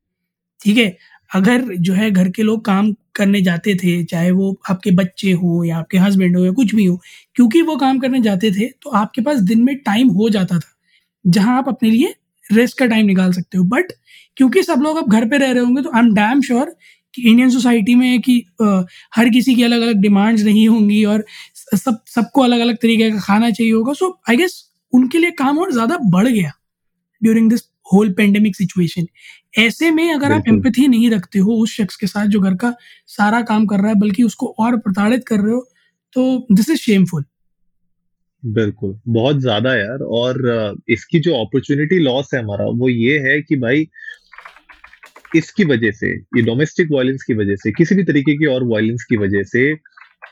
ठीक 0.61 0.79
है? 0.79 0.97
अगर 1.31 1.65
जो 1.77 1.95
है 1.95 2.11
घर 2.11 2.29
के 2.29 2.43
लोग 2.43 2.65
काम 2.65 2.93
करने 3.15 3.41
जाते 3.41 3.75
थे 3.75 4.03
चाहे 4.05 4.31
वो 4.31 4.57
आपके 4.71 4.91
बच्चे 4.91 5.33
हो 5.33 5.63
या 5.65 5.79
आपके 5.79 5.99
हस्बैंड 5.99 6.37
हो 6.37 6.45
या 6.45 6.53
कुछ 6.53 6.75
भी 6.75 6.85
हो 6.85 7.01
क्योंकि 7.37 7.63
वो 7.63 7.77
काम 7.77 7.99
करने 7.99 8.21
जाते 8.23 8.51
थे 8.51 8.69
तो 8.83 8.91
आपके 8.91 9.23
पास 9.23 9.41
दिन 9.43 9.63
में 9.65 9.77
टाइम 9.77 10.09
हो 10.11 10.29
जाता 10.31 10.59
था 10.59 10.71
जहाँ 11.25 11.57
आप 11.59 11.69
अपने 11.69 11.91
लिए 11.91 12.15
रेस्ट 12.51 12.79
का 12.79 12.87
टाइम 12.87 13.07
निकाल 13.07 13.33
सकते 13.33 13.59
हो। 13.59 13.65
बट 13.65 13.93
क्योंकि 14.37 14.63
सब 14.63 14.83
लोग 14.83 14.97
अब 14.97 15.11
घर 15.11 15.29
पे 15.29 15.39
रह 15.39 15.51
रहे 15.53 15.65
होंगे 15.65 15.83
तो 15.83 15.91
आई 15.95 16.01
एम 16.01 16.15
डैम 16.15 16.41
श्योर 16.43 16.75
कि 17.15 17.23
इंडियन 17.23 17.51
सोसाइटी 17.51 17.95
में 17.95 18.21
कि 18.21 18.43
आ, 18.63 18.83
हर 19.15 19.29
किसी 19.29 19.55
की 19.55 19.63
अलग 19.63 19.81
अलग 19.83 20.01
डिमांड्स 20.03 20.43
नहीं 20.45 20.69
होंगी 20.69 21.05
और 21.05 21.25
सब 21.77 21.99
सबको 22.07 22.43
अलग 22.43 22.61
अलग 22.61 22.77
तरीके 22.83 23.11
का 23.11 23.19
खाना 23.19 23.51
चाहिए 23.51 23.73
होगा। 23.73 23.93
सो 23.93 24.11
आई 24.31 24.37
गेस 24.37 24.63
उनके 24.93 25.19
लिए 25.19 25.31
काम 25.39 25.59
और 25.59 25.73
ज़्यादा 25.73 25.99
बढ़ 26.11 26.29
गया 26.29 26.53
during 27.23 27.51
this 27.51 27.63
whole 27.93 28.13
pandemic 28.13 28.57
situation 28.57 29.07
ऐसे 29.55 29.91
में 29.91 30.13
अगर 30.15 30.33
आप 30.33 30.49
एम्पथी 30.49 30.89
नहीं 30.89 31.11
रखते 31.11 31.39
हो 31.39 31.55
उस 31.55 31.75
शख्स 31.77 31.97
के 31.97 32.07
साथ 32.07 32.27
जो 32.27 32.41
घर 32.41 32.55
का 32.55 32.75
सारा 33.07 33.41
काम 33.43 33.67
कर 33.67 33.81
रहा 33.81 33.89
है 33.89 33.95
बल्कि 33.95 34.23
उसको 34.23 34.55
और 34.61 34.77
प्रताड़ित 34.77 35.25
कर 35.27 35.41
रहे 35.41 35.55
हो 35.55 35.69
तो 36.17 36.47
दिस 36.53 36.71
इज़ 36.71 36.79
शेमफुल 36.79 37.25
बिल्कुल। 38.43 38.99
बहुत 39.09 39.39
ज़्यादा 39.39 39.75
यार। 39.75 40.03
और 40.03 40.77
इसकी 40.89 41.21
जो 41.21 41.35
अपॉर्चुनिटी 41.35 41.99
लॉस 41.99 42.31
है 42.35 42.41
हमारा 42.43 42.65
वो 42.65 42.89
ये 42.89 43.19
है 43.19 43.41
कि 43.43 43.57
भाई 43.57 43.87
इसकी 45.37 45.65
वजह 45.65 45.91
से 45.91 46.11
ये 46.11 46.43
डोमेस्टिक 46.43 46.89
वायलेंस 46.93 47.23
की 47.23 47.35
वजह 47.35 47.57
से 47.57 47.73
किसी 47.73 47.95
भी 47.95 48.05
तरीके 48.05 48.37
की 48.39 48.47
और 48.47 48.65
वायलेंस 48.65 49.05
की 49.05 49.17
वजह 49.17 49.43
से 49.43 49.73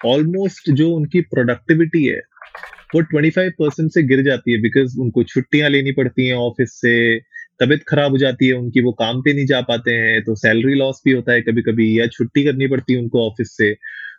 ऑलमोस्ट 0.07 0.71
जो 0.71 0.91
उनकी 0.91 1.21
प्रोडक्टिविटी 1.21 2.05
है 2.05 2.21
वो 2.95 3.03
25 3.15 3.51
परसेंट 3.59 3.91
से 3.93 4.03
गिर 4.03 4.23
जाती 4.23 4.53
है 4.53 4.61
बिकॉज़ 4.61 4.99
उनको 5.01 5.23
छुट्टियाँ 5.25 5.71
लेनी 5.71 5.93
पड़ती 5.93 6.27
हैं 6.27 6.35
ऑफ़िस 6.35 6.73
से 6.81 6.95
तबीयत 7.61 7.83
खराब 7.89 8.11
हो 8.13 8.19
जाती 8.19 8.47
है, 8.49 8.55
उनकी 8.55 8.81
वो 8.83 8.93
काम 8.95 9.21
पे 9.23 9.33
नहीं 9.35 9.47
जा 9.47 9.61
पाते 9.63 9.93
हैं 9.93 10.23
तो 10.25 10.35
सैलरी 10.37 10.75
लॉस 10.75 11.01
भी 11.05 11.13
होता 11.13 11.33
है 11.33 11.43
कभी 11.43 11.63
कभी 11.63 11.89
या 11.99 12.07
छुट्टी 12.09 12.45
करनी 12.45 12.67
पड़ती 12.69 12.93
है 12.93 13.01
उनको 13.01 13.27
ऑफ़िस 13.27 13.57
से 13.57 13.73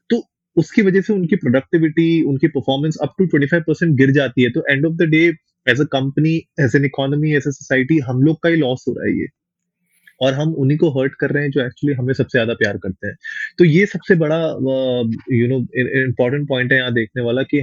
तो 0.10 0.24
उसकी 0.58 0.82
वजह 0.82 1.02
से 1.02 1.14
उनकी 1.14 1.36
प्रोडक्टिविटी 1.38 2.22
उनकी 2.26 2.48
performance 2.50 2.98
up 3.02 3.14
to 3.18 3.26
twenty 3.26 3.48
five 3.48 3.64
percent 3.68 3.96
गिर 3.98 4.12
जाती 4.12 4.44
है। 4.44 4.50
तो 4.52 4.64
end 4.70 4.86
of 4.86 4.94
the 4.96 5.10
day 5.10 5.26
as 5.68 5.82
a 5.82 5.84
company 5.92 6.36
as 6.62 6.76
an 6.76 6.86
economy 6.86 7.32
as 7.32 7.48
a 7.48 7.52
society 7.52 7.98
हम 8.08 8.22
लोग 8.24 8.42
का 8.44 8.50
ही 8.50 8.56
लॉस 8.58 8.86
हो 8.88 8.94
रहा 8.94 9.08
है 9.08 9.20
ये। 9.20 9.28
और 10.22 10.34
हम 10.34 10.54
उन्हीं 10.56 10.78
को 10.78 10.90
हर्ट 10.92 11.16
कर 11.20 11.32
रहे 11.32 11.44
हैं 11.44 11.52
जो 11.52 11.62
एक्चुअली 11.62 11.96
हमें 11.96 12.14
सबसे 12.14 12.38
ज़्यादा 12.38 12.54
प्यार 12.56 12.78
करते 12.78 13.08
हैं। 13.08 13.16
तो 13.60 13.66
ये 13.66 13.86
सबसे 13.86 14.16
बड़ा 14.16 14.38
यू 15.32 15.48
नो 15.48 15.58
इम्पोर्टेंट 16.04 16.48
पॉइंट 16.50 16.72
है 16.72 16.78
यहाँ 16.78 16.94
देखने 16.94 17.24
वाला 17.24 17.44
कि 17.44 17.62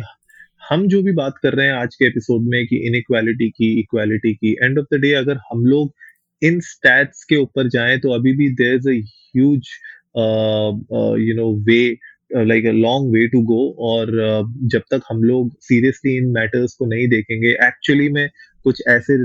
हम 0.70 0.86
जो 0.88 1.02
भी 1.02 1.12
बात 1.12 1.34
कर 1.42 1.54
रहे 1.54 1.66
हैं 1.66 1.74
आज 1.74 1.94
के 1.94 2.06
एपिसोड 2.06 2.42
में 2.42 2.66
कि 2.66 2.76
इनइक्वालिटी 2.76 3.50
की 3.50 3.80
इक्वालिटी 3.80 4.34
की 4.34 4.52
एंड 4.62 4.78
ऑफ़ 4.78 4.86
द 4.94 4.98
डे 5.00 5.12
अगर 5.12 5.38
हम 5.52 5.66
लोग 5.66 5.94
इन 6.42 6.60
स्टैट्स 6.60 7.24
के 7.24 7.36
ऊपर 7.36 7.68
जाएँ 7.68 7.98
तो 7.98 8.10
अभी 8.10 8.32
भी 8.32 8.48
there 8.54 8.74
is 8.74 8.88
as 8.88 9.10
you 9.36 11.34
know 11.34 11.64
way 11.64 11.98
like 12.36 12.66
a 12.66 12.70
long 12.70 13.14
way 13.14 13.26
to 13.28 13.42
go 13.42 13.76
और 13.78 14.06
uh, 14.06 14.68
जब 14.68 14.82
तक 14.90 15.00
हम 15.10 15.22
लोग 15.22 15.56
सीरियसली 15.60 16.16
इन 16.16 16.26
मैटर्स 16.28 16.74
को 16.74 16.86
नहीं 16.86 17.08
देखेंगे 17.08 17.48
एक्चुअली 17.48 18.08
में 18.08 18.28
कुछ 18.62 18.82
ऐसे 18.88 19.16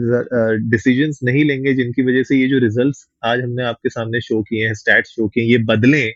डिसीजंस 0.69 1.17
uh, 1.17 1.23
नहीं 1.23 1.45
लेंगे 1.45 1.73
जिनकी 1.73 2.01
वजह 2.01 2.23
से 2.23 2.37
ये 2.37 2.47
जो 2.47 2.59
रिजल्ट्स 2.59 3.07
आज 3.23 3.39
हमने 3.39 3.63
आपके 3.63 3.89
सामने 3.89 4.21
शो 4.21 4.41
किए 4.43 4.65
हैं 4.67 4.73
स्टैट्स 4.73 5.09
शो 5.09 5.27
किए 5.27 5.43
ये 5.43 5.57
बदलें 5.57 6.11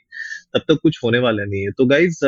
तब 0.53 0.59
तक 0.59 0.79
कुछ 0.83 0.99
होने 1.03 1.19
वाला 1.19 1.43
नहीं 1.43 1.61
है। 1.61 1.71
तो 1.71 1.85
गाइज़ 1.85 2.19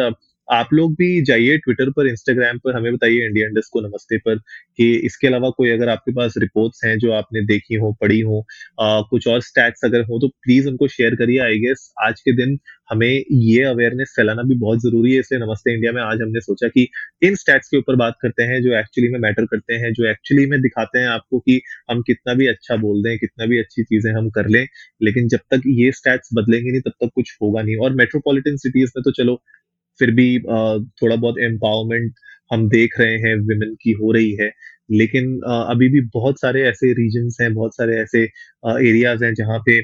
आप 0.48 0.70
लोग 0.74 0.94
भी 0.96 1.22
जाइए 1.26 1.58
ट्विटर 1.58 1.90
पर 1.92 2.08
इंस्टाग्राम 2.08 2.58
पर 2.64 2.76
हमें 2.76 2.92
बताइए 2.94 3.26
इंडिया 3.26 3.48
इंडस्ट 3.48 3.70
को 3.74 3.82
नमस्ते 3.82 4.18
पर 4.18 4.36
कि 4.78 4.92
इसके 5.06 5.28
अलावा 5.28 5.50
कोई 5.58 5.70
अगर 5.72 5.90
आपके 5.90 6.12
पास 6.16 6.34
रिपोर्ट्स 6.38 6.84
हैं 6.86 6.98
जो 7.00 7.12
आपने 7.14 7.42
देखी 7.46 7.76
हो 7.76 7.92
पढ़ी 8.02 8.20
हो 8.22 8.40
आ, 8.82 9.02
कुछ 9.02 9.28
और 9.28 9.42
स्टैट्स 9.42 9.86
अगर 9.86 10.02
हो 10.10 10.20
तो 10.22 10.28
प्लीज़ 10.44 10.68
उनको 10.70 10.88
शेयर 10.88 11.16
करिए। 11.16 11.40
आई 11.42 11.60
गेस 11.60 11.92
आज 12.06 12.22
के 12.22 12.32
दिन 12.38 12.58
हमें 12.90 13.08
ये 13.08 13.64
अवेयरनेस 13.64 14.14
फैलाना 14.16 14.44
भी 14.44 14.56
बहुत 14.60 14.80
ज़रूरी 14.82 15.14
है 15.14 15.20
इसलिए 15.20 15.40
नमस्ते 15.42 15.74
इंडिया 15.74 15.92
में 15.92 16.02
आज 16.02 16.22
हमने 16.22 16.42
सोचा 16.42 16.68
कि 16.68 16.88
इन 17.24 17.36
स्टैट्स 17.36 17.70
के 17.70 17.78
ऊपर 17.78 17.96
बात 17.96 18.16
करते 18.22 18.44
हैं 18.44 18.62
जो 18.64 18.74
एक्चुअली 18.80 19.10
में 19.12 19.20
मैटर 19.20 19.46
करते 19.46 19.76
हैं 19.84 19.92
जो 19.94 20.06
एक्चुअली 20.10 20.46
में 20.50 20.60
दिखाते 20.62 21.00
हैं 21.00 21.08
आपको 21.10 21.40
कि 21.40 21.60
हम 21.92 22.02
कितना 22.08 22.34
भी 22.34 22.48
अच्छा 22.48 22.76
बोल 22.78 23.02
दें 23.04 23.18
कितना 23.20 23.46
भी 23.46 23.60
अच्छी 23.60 23.84
चीज़ें 23.84 24.12
हम 24.14 24.30
कर 24.30 24.48
लें 24.50 24.66
लेकिन 25.04 25.28
जब 25.28 25.40
तक 25.54 25.62
ये 25.70 25.92
स्टैट्स 25.94 26.30
बदलेंगे 26.34 26.72
नहीं 26.72 26.82
तब 26.82 26.92
तक 27.04 27.10
कुछ 27.16 27.38
होगा 27.42 27.62
नहीं। 27.62 27.78
और 27.78 27.96
मेट्रोपॉलिटन 27.96 28.58
सिटीज़ 28.58 28.92
में 28.98 29.04
तो 29.04 29.12
चलो 29.24 29.42
फिर 30.00 30.12
भी 30.12 30.28
थोड़ा 30.40 31.16
बहुत 31.16 31.40
एम्पावरमेंट 31.42 32.14
हम 32.52 32.68
देख 32.70 33.00
रहे 33.00 33.18
हैं 33.20 33.36
विमेन 33.42 33.76
की 33.84 33.92
हो 34.02 34.12
रही 34.12 34.32
है। 34.42 34.52
लेकिन 34.92 35.40
अभी 35.44 35.90
भी 35.90 36.02
बहुत 36.14 36.40
सारे 36.42 36.62
ऐसे 36.64 36.92
रीजन्स 36.94 37.38
हैं 37.42 37.54
बहुत 37.54 37.76
सारे 37.76 37.96
ऐसे 38.02 38.22
एरियाज़ 38.24 39.24
हैं 39.24 39.34
जहाँ 39.34 39.60
पे 39.60 39.80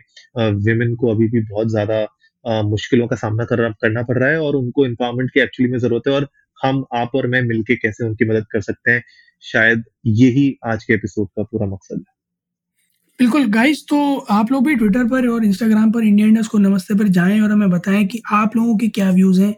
विमेन 0.66 0.96
को 0.96 1.12
अभी 1.12 1.28
भी 1.28 1.42
बहुत 1.52 1.70
ज़्यादा 1.72 2.62
मुश्किलों 2.64 3.08
का 3.08 3.16
सामना 3.16 3.46
कर, 3.46 3.70
करना 3.72 4.02
पड़ 4.04 4.18
रहा 4.18 4.30
है 4.30 4.40
और 4.42 4.56
उनको 4.56 4.86
एम्पावरमेंट 4.86 5.32
की 5.32 5.40
एक्चुअली 5.40 5.72
में 5.72 5.78
ज़रूरत 5.80 6.08
है 6.08 6.14
और 6.14 6.28
हम 6.58 6.84
आप 6.96 7.12
और 7.16 7.28
मैं 7.28 7.42
मिलके 7.42 7.76
कैसे 7.76 8.06
उनकी 8.06 8.26
मदद 8.26 8.46
कर 8.52 8.62
सकते 8.62 8.92
हैं 8.92 9.04
शायद 9.44 9.84
यही 10.08 10.46
आज 10.66 10.84
के 10.84 10.94
एपिसोड 10.94 11.28
का 11.28 11.44
पूरा 11.44 11.68
मकसद 11.68 11.98
है। 11.98 12.20
बिल्कुल 13.20 13.46
गाइस 13.52 13.84
तो 13.90 13.98
आप 14.32 14.52
लोग 14.52 14.66
भी 14.68 14.76
ट्विटर 14.76 15.04
पर 15.04 15.28
और 15.28 15.46
इंस्टाग्राम 15.46 15.92
पर 15.92 16.04
इंडिया 16.04 16.28
इंडस्ट 16.28 16.52
को 16.52 16.58
नमस्ते 16.58 16.96
पर 16.96 17.08
जाएँ 17.10 17.40
और 17.42 17.52
हमें 17.52 17.70
बताएँ 17.70 18.06
कि 18.06 18.22
आप 18.34 18.56
लोगों 18.56 18.78
के 18.78 18.88
क्या 18.90 19.10
व्यूज़ 19.12 19.42
हैं 19.42 19.56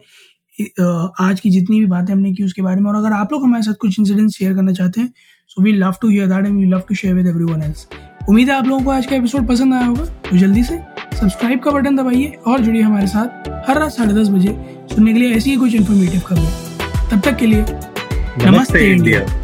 आज 0.60 1.40
की 1.40 1.50
जितनी 1.50 1.78
भी 1.80 1.86
बातें 1.86 2.12
हमने 2.14 2.32
की 2.32 2.44
उसके 2.44 2.62
बारे 2.62 2.80
में 2.80 2.90
और 2.90 2.96
अगर 2.96 3.12
आप 3.12 3.32
लोग 3.32 3.44
हमारे 3.44 3.62
साथ 3.62 3.74
कुछ 3.74 3.98
इंसिडेंट्स 3.98 4.36
शेयर 4.36 4.54
करना 4.54 4.72
चाहते 4.72 5.00
हैं 5.00 5.12
so 5.48 5.62
we 5.62 5.72
love 5.72 5.94
to 6.02 6.08
hear 6.08 6.26
that 6.26 6.46
and 6.46 6.58
we 6.58 6.66
love 6.66 6.82
to 6.88 6.94
share 6.94 7.14
with 7.14 7.26
everyone 7.26 7.62
else 7.62 7.86
उम्मीद 8.28 8.50
है 8.50 8.54
आप 8.54 8.66
लोगों 8.66 8.84
को 8.84 8.90
आज 8.90 9.06
का 9.06 9.16
एपिसोड 9.16 9.46
पसंद 9.48 9.74
आया 9.74 9.86
होगा 9.86 10.04
तो 10.30 10.36
जल्दी 10.36 10.64
से 10.64 10.78
सब्सक्राइब 11.20 11.60
का 11.60 11.70
बटन 11.70 11.96
दबाइए 11.96 12.36
और 12.46 12.60
जुड़िए 12.60 12.82
हमारे 12.82 13.06
साथ 13.06 13.48
हर 13.68 13.78
रात 13.78 13.92
साढ़े 13.92 14.14
दस 14.14 14.28
बजे 14.28 14.56
सुनने 14.94 15.12
के 15.12 15.18
लिए 15.18 15.34
ऐसी 15.34 15.50
ही 15.50 15.56
कुछ 15.56 15.74
इन्फॉर्मेटिव 15.74 16.20
खबरें। 16.20 17.10
तब 17.10 17.20
तक 17.20 17.36
के 17.36 17.46
लिए 17.46 17.64
नमस्ते 18.46 18.90
इंडिया। 18.92 19.43